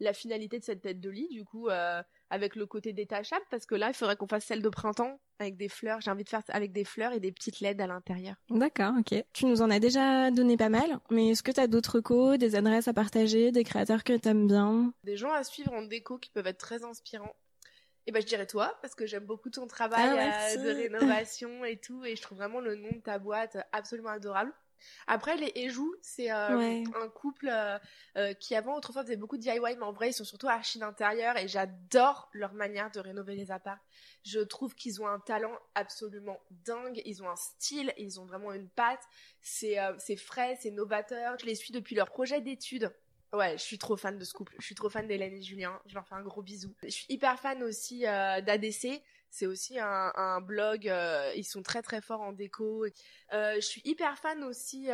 la 0.00 0.12
finalité 0.12 0.58
de 0.58 0.64
cette 0.64 0.80
tête 0.80 0.98
de 0.98 1.10
lit, 1.10 1.28
du 1.28 1.44
coup, 1.44 1.68
euh, 1.68 2.02
avec 2.30 2.56
le 2.56 2.66
côté 2.66 2.92
détachable, 2.92 3.44
parce 3.50 3.66
que 3.66 3.74
là 3.74 3.88
il 3.88 3.94
faudrait 3.94 4.16
qu'on 4.16 4.26
fasse 4.26 4.46
celle 4.46 4.62
de 4.62 4.68
printemps 4.68 5.20
avec 5.38 5.56
des 5.56 5.68
fleurs. 5.68 6.00
J'ai 6.00 6.10
envie 6.10 6.24
de 6.24 6.28
faire 6.28 6.42
avec 6.48 6.72
des 6.72 6.84
fleurs 6.84 7.12
et 7.12 7.20
des 7.20 7.32
petites 7.32 7.60
LED 7.60 7.80
à 7.80 7.86
l'intérieur. 7.86 8.34
D'accord, 8.50 8.94
ok. 8.98 9.22
Tu 9.32 9.46
nous 9.46 9.62
en 9.62 9.70
as 9.70 9.78
déjà 9.78 10.30
donné 10.30 10.56
pas 10.56 10.68
mal, 10.68 10.98
mais 11.10 11.30
est-ce 11.30 11.42
que 11.42 11.52
tu 11.52 11.60
as 11.60 11.66
d'autres 11.66 11.96
recos, 11.96 12.38
des 12.38 12.56
adresses 12.56 12.88
à 12.88 12.94
partager, 12.94 13.52
des 13.52 13.64
créateurs 13.64 14.04
que 14.04 14.16
t'aimes 14.16 14.46
bien? 14.46 14.92
Des 15.04 15.16
gens 15.16 15.32
à 15.32 15.44
suivre 15.44 15.72
en 15.72 15.82
déco 15.82 16.18
qui 16.18 16.30
peuvent 16.30 16.46
être 16.46 16.58
très 16.58 16.84
inspirants. 16.84 17.34
Et 18.06 18.12
ben 18.12 18.20
je 18.22 18.26
dirais 18.26 18.46
toi, 18.46 18.76
parce 18.82 18.94
que 18.94 19.06
j'aime 19.06 19.24
beaucoup 19.24 19.50
ton 19.50 19.66
travail 19.66 20.18
Ah, 20.18 20.48
euh, 20.48 20.56
de 20.56 20.70
rénovation 20.70 21.64
et 21.64 21.76
tout, 21.76 22.04
et 22.04 22.16
je 22.16 22.22
trouve 22.22 22.38
vraiment 22.38 22.60
le 22.60 22.74
nom 22.74 22.92
de 22.92 23.00
ta 23.00 23.18
boîte 23.18 23.58
absolument 23.72 24.08
adorable. 24.10 24.52
Après, 25.06 25.36
les 25.36 25.52
Ejou, 25.56 25.94
c'est 26.00 26.32
euh, 26.32 26.56
Ouais. 26.56 26.82
un 26.94 27.08
couple 27.10 27.48
euh, 27.52 27.78
euh, 28.16 28.32
qui 28.32 28.54
avant 28.54 28.76
autrefois 28.78 29.02
faisait 29.02 29.16
beaucoup 29.16 29.36
de 29.36 29.42
DIY, 29.42 29.60
mais 29.60 29.82
en 29.82 29.92
vrai 29.92 30.08
ils 30.08 30.12
sont 30.14 30.24
surtout 30.24 30.48
archi 30.48 30.78
d'intérieur 30.78 31.36
et 31.36 31.48
j'adore 31.48 32.30
leur 32.32 32.54
manière 32.54 32.90
de 32.90 32.98
rénover 32.98 33.34
les 33.36 33.50
apparts. 33.50 33.78
Je 34.24 34.40
trouve 34.40 34.74
qu'ils 34.74 35.02
ont 35.02 35.06
un 35.06 35.20
talent 35.20 35.52
absolument 35.74 36.40
dingue, 36.50 37.02
ils 37.04 37.22
ont 37.22 37.28
un 37.28 37.36
style, 37.36 37.92
ils 37.98 38.18
ont 38.20 38.24
vraiment 38.24 38.52
une 38.52 38.70
patte, 38.70 39.02
c'est 39.42 39.78
euh, 39.78 39.92
c'est 39.98 40.16
frais, 40.16 40.56
c'est 40.62 40.70
novateur. 40.70 41.38
Je 41.38 41.44
les 41.44 41.54
suis 41.54 41.72
depuis 41.74 41.94
leur 41.94 42.08
projet 42.10 42.40
d'études. 42.40 42.90
Ouais, 43.32 43.52
je 43.56 43.62
suis 43.62 43.78
trop 43.78 43.96
fan 43.96 44.18
de 44.18 44.24
ce 44.24 44.32
couple. 44.32 44.54
Je 44.58 44.64
suis 44.64 44.74
trop 44.74 44.88
fan 44.88 45.06
d'Hélène 45.06 45.34
et 45.34 45.42
Julien. 45.42 45.80
Je 45.86 45.94
leur 45.94 46.06
fais 46.06 46.16
un 46.16 46.22
gros 46.22 46.42
bisou. 46.42 46.74
Je 46.82 46.88
suis 46.88 47.06
hyper 47.08 47.38
fan 47.38 47.62
aussi 47.62 48.06
euh, 48.06 48.40
d'ADC. 48.40 49.02
C'est 49.30 49.46
aussi 49.46 49.78
un, 49.78 50.40
blog. 50.40 50.88
euh, 50.88 51.32
ils 51.36 51.44
sont 51.44 51.62
très 51.62 51.82
très 51.82 52.00
forts 52.00 52.20
en 52.20 52.32
déco. 52.32 52.84
Euh, 53.32 53.54
je 53.54 53.60
suis 53.60 53.80
hyper 53.84 54.18
fan 54.18 54.42
aussi 54.42 54.88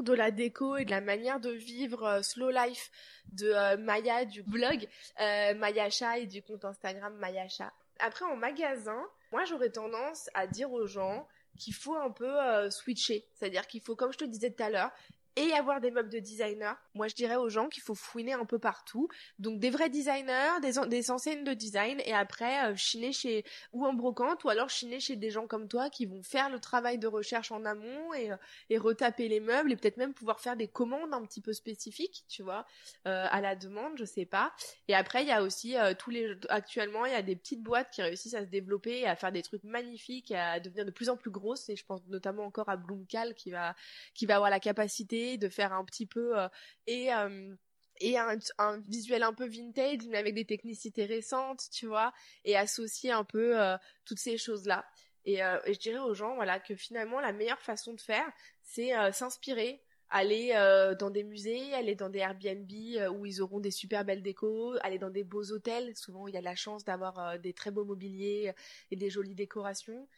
de 0.00 0.12
la 0.12 0.30
déco 0.30 0.76
et 0.76 0.84
de 0.84 0.90
la 0.90 1.00
manière 1.00 1.40
de 1.40 1.50
vivre 1.50 2.20
slow 2.22 2.50
life 2.50 2.90
de 3.32 3.76
Maya 3.76 4.26
du 4.26 4.42
blog 4.42 4.86
euh, 5.20 5.54
Mayacha 5.54 6.18
et 6.18 6.26
du 6.26 6.42
compte 6.42 6.64
Instagram 6.64 7.16
Mayacha. 7.16 7.72
Après 7.98 8.26
en 8.26 8.36
magasin, 8.36 9.02
moi 9.32 9.44
j'aurais 9.46 9.70
tendance 9.70 10.28
à 10.34 10.46
dire 10.46 10.70
aux 10.70 10.86
gens 10.86 11.26
qu'il 11.58 11.74
faut 11.74 11.96
un 11.96 12.10
peu 12.10 12.70
switcher, 12.70 13.26
c'est-à-dire 13.34 13.66
qu'il 13.66 13.80
faut, 13.80 13.96
comme 13.96 14.12
je 14.12 14.18
te 14.18 14.24
disais 14.24 14.52
tout 14.52 14.62
à 14.62 14.70
l'heure, 14.70 14.92
et 15.38 15.52
avoir 15.52 15.80
des 15.80 15.92
meubles 15.92 16.08
de 16.08 16.18
designer. 16.18 16.76
Moi, 16.94 17.06
je 17.06 17.14
dirais 17.14 17.36
aux 17.36 17.48
gens 17.48 17.68
qu'il 17.68 17.82
faut 17.82 17.94
fouiner 17.94 18.32
un 18.32 18.44
peu 18.44 18.58
partout. 18.58 19.08
Donc, 19.38 19.60
des 19.60 19.70
vrais 19.70 19.88
designers, 19.88 20.60
des, 20.60 20.78
en- 20.80 20.86
des 20.86 21.10
enseignes 21.12 21.44
de 21.44 21.54
design, 21.54 22.00
et 22.04 22.12
après, 22.12 22.66
euh, 22.66 22.76
chiner 22.76 23.12
chez, 23.12 23.44
ou 23.72 23.86
en 23.86 23.92
brocante, 23.92 24.42
ou 24.42 24.48
alors 24.48 24.68
chiner 24.68 24.98
chez 24.98 25.14
des 25.14 25.30
gens 25.30 25.46
comme 25.46 25.68
toi 25.68 25.90
qui 25.90 26.06
vont 26.06 26.22
faire 26.24 26.50
le 26.50 26.58
travail 26.58 26.98
de 26.98 27.06
recherche 27.06 27.52
en 27.52 27.64
amont 27.64 28.12
et, 28.14 28.32
euh, 28.32 28.36
et 28.68 28.78
retaper 28.78 29.28
les 29.28 29.38
meubles, 29.38 29.70
et 29.70 29.76
peut-être 29.76 29.96
même 29.96 30.12
pouvoir 30.12 30.40
faire 30.40 30.56
des 30.56 30.66
commandes 30.66 31.14
un 31.14 31.24
petit 31.24 31.40
peu 31.40 31.52
spécifiques, 31.52 32.24
tu 32.28 32.42
vois, 32.42 32.66
euh, 33.06 33.26
à 33.30 33.40
la 33.40 33.54
demande, 33.54 33.92
je 33.96 34.04
sais 34.04 34.26
pas. 34.26 34.52
Et 34.88 34.94
après, 34.96 35.22
il 35.22 35.28
y 35.28 35.32
a 35.32 35.42
aussi 35.42 35.76
tous 35.98 36.10
les, 36.10 36.36
actuellement, 36.48 37.06
il 37.06 37.12
y 37.12 37.14
a 37.14 37.22
des 37.22 37.36
petites 37.36 37.62
boîtes 37.62 37.90
qui 37.92 38.02
réussissent 38.02 38.34
à 38.34 38.40
se 38.40 38.50
développer, 38.50 39.00
et 39.00 39.06
à 39.06 39.14
faire 39.14 39.30
des 39.30 39.42
trucs 39.42 39.62
magnifiques, 39.62 40.30
et 40.32 40.36
à 40.36 40.58
devenir 40.58 40.84
de 40.84 40.90
plus 40.90 41.08
en 41.10 41.16
plus 41.16 41.30
grosses, 41.30 41.68
et 41.68 41.76
je 41.76 41.84
pense 41.84 42.00
notamment 42.08 42.44
encore 42.44 42.68
à 42.68 42.76
Bloomcal 42.76 43.34
qui 43.34 43.50
va, 43.50 43.76
qui 44.14 44.26
va 44.26 44.34
avoir 44.36 44.50
la 44.50 44.60
capacité 44.60 45.27
de 45.36 45.48
faire 45.48 45.72
un 45.72 45.84
petit 45.84 46.06
peu 46.06 46.38
euh, 46.38 46.48
et 46.86 47.12
euh, 47.12 47.54
et 48.00 48.16
un, 48.16 48.38
visuel 48.86 49.24
un 49.24 49.34
peu 49.34 49.48
vintage 49.48 50.06
mais 50.08 50.18
avec 50.18 50.34
des 50.34 50.44
technicités 50.44 51.04
récentes 51.04 51.64
tu 51.72 51.86
vois 51.86 52.12
et 52.44 52.56
associer 52.56 53.10
un 53.10 53.24
peu 53.24 53.60
euh, 53.60 53.76
toutes 54.04 54.20
ces 54.20 54.38
choses 54.38 54.66
là 54.66 54.86
et, 55.24 55.38
je 55.38 55.78
dirais 55.78 55.98
aux 55.98 56.14
gens 56.14 56.36
voilà 56.36 56.60
que 56.60 56.76
finalement 56.76 57.20
la 57.20 57.32
meilleure 57.32 57.60
façon 57.60 57.92
de 57.92 58.00
faire 58.00 58.26
c'est 58.62 58.92
s'inspirer 59.12 59.82
aller 60.10 60.54
dans 60.98 61.10
des 61.10 61.24
musées, 61.24 61.74
aller 61.74 61.96
dans 61.96 62.08
des 62.08 62.20
Airbnb 62.20 62.70
où 63.12 63.26
ils 63.26 63.42
auront 63.42 63.60
des 63.60 63.72
super 63.72 64.06
belles 64.06 64.22
décos, 64.22 64.76
aller 64.80 64.98
dans 64.98 65.10
des 65.10 65.24
beaux 65.24 65.50
hôtels, 65.50 65.94
souvent 65.96 66.28
il 66.28 66.34
y 66.34 66.38
a 66.38 66.40
la 66.40 66.54
chance 66.54 66.84
d'avoir 66.84 67.38
des 67.40 67.52
très 67.52 67.70
beaux 67.72 67.84
mobiliers 67.84 68.54
et 68.90 68.96
des 68.96 69.10
jolies 69.10 69.34
décorations. 69.34 70.08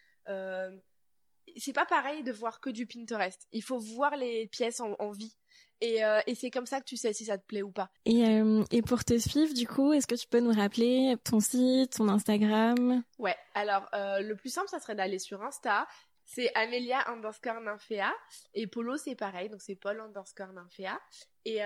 C'est 1.56 1.72
pas 1.72 1.86
pareil 1.86 2.22
de 2.22 2.32
voir 2.32 2.60
que 2.60 2.70
du 2.70 2.86
Pinterest. 2.86 3.46
Il 3.52 3.62
faut 3.62 3.78
voir 3.78 4.16
les 4.16 4.46
pièces 4.48 4.80
en, 4.80 4.94
en 4.98 5.10
vie. 5.10 5.36
Et, 5.82 6.04
euh, 6.04 6.20
et 6.26 6.34
c'est 6.34 6.50
comme 6.50 6.66
ça 6.66 6.78
que 6.80 6.84
tu 6.84 6.96
sais 6.98 7.12
si 7.14 7.24
ça 7.24 7.38
te 7.38 7.46
plaît 7.46 7.62
ou 7.62 7.70
pas. 7.72 7.90
et, 8.04 8.24
euh, 8.26 8.62
et 8.70 8.82
pour 8.82 9.02
te 9.02 9.16
suivre, 9.18 9.54
du 9.54 9.66
coup, 9.66 9.92
est-ce 9.94 10.06
que 10.06 10.14
tu 10.14 10.28
peux 10.28 10.40
nous 10.40 10.52
rappeler 10.52 11.16
ton 11.24 11.40
site, 11.40 11.96
ton 11.96 12.08
Instagram? 12.08 13.02
Ouais, 13.18 13.36
alors 13.54 13.88
euh, 13.94 14.20
le 14.20 14.36
plus 14.36 14.50
simple, 14.50 14.68
ça 14.68 14.78
serait 14.78 14.94
d'aller 14.94 15.18
sur 15.18 15.42
Insta. 15.42 15.86
C'est 16.26 16.54
Amelia 16.54 17.10
underscore 17.10 17.60
Nymphéa. 17.60 18.12
Et 18.54 18.66
Polo, 18.68 18.96
c'est 18.98 19.16
pareil, 19.16 19.48
donc 19.48 19.62
c'est 19.62 19.74
Paul 19.74 20.00
underscore 20.00 20.52
Nymphéa. 20.52 21.00
Et 21.44 21.58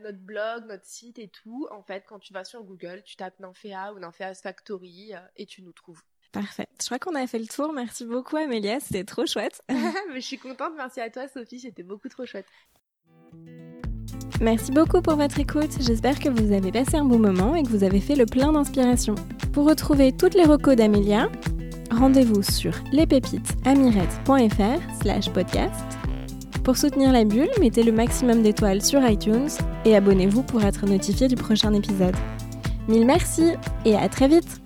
notre 0.00 0.18
blog, 0.20 0.64
notre 0.66 0.86
site 0.86 1.18
et 1.18 1.28
tout, 1.28 1.68
en 1.70 1.82
fait, 1.82 2.04
quand 2.08 2.18
tu 2.20 2.32
vas 2.32 2.44
sur 2.44 2.62
Google, 2.64 3.02
tu 3.04 3.16
tapes 3.16 3.38
Nymphéa 3.40 3.92
ou 3.92 3.98
Nymphéa's 3.98 4.40
Factory 4.40 5.12
et 5.34 5.44
tu 5.44 5.60
nous 5.62 5.72
trouves. 5.72 6.00
Parfait. 6.36 6.66
Je 6.78 6.84
crois 6.84 6.98
qu'on 6.98 7.14
a 7.14 7.26
fait 7.26 7.38
le 7.38 7.46
tour. 7.46 7.72
Merci 7.72 8.04
beaucoup, 8.04 8.36
Amélia. 8.36 8.78
C'était 8.78 9.04
trop 9.04 9.24
chouette. 9.24 9.62
Mais 9.70 10.16
je 10.16 10.26
suis 10.26 10.36
contente, 10.36 10.72
merci 10.76 11.00
à 11.00 11.08
toi 11.08 11.26
Sophie, 11.28 11.60
c'était 11.60 11.82
beaucoup 11.82 12.10
trop 12.10 12.26
chouette. 12.26 12.44
Merci 14.42 14.70
beaucoup 14.70 15.00
pour 15.00 15.16
votre 15.16 15.40
écoute. 15.40 15.70
J'espère 15.80 16.18
que 16.18 16.28
vous 16.28 16.52
avez 16.52 16.70
passé 16.70 16.96
un 16.96 17.06
bon 17.06 17.18
moment 17.18 17.54
et 17.54 17.62
que 17.62 17.68
vous 17.68 17.84
avez 17.84 18.00
fait 18.00 18.16
le 18.16 18.26
plein 18.26 18.52
d'inspiration. 18.52 19.14
Pour 19.54 19.66
retrouver 19.66 20.12
toutes 20.12 20.34
les 20.34 20.44
recos 20.44 20.76
d'Amélia, 20.76 21.30
rendez-vous 21.90 22.42
sur 22.42 22.72
lespépitesamirette.fr 22.92 25.00
slash 25.00 25.30
podcast. 25.30 25.86
Pour 26.64 26.76
soutenir 26.76 27.12
la 27.12 27.24
bulle, 27.24 27.48
mettez 27.60 27.82
le 27.82 27.92
maximum 27.92 28.42
d'étoiles 28.42 28.82
sur 28.82 29.02
iTunes 29.08 29.48
et 29.86 29.96
abonnez-vous 29.96 30.42
pour 30.42 30.62
être 30.64 30.84
notifié 30.84 31.28
du 31.28 31.36
prochain 31.36 31.72
épisode. 31.72 32.16
Mille 32.88 33.06
merci 33.06 33.52
et 33.86 33.96
à 33.96 34.10
très 34.10 34.28
vite 34.28 34.60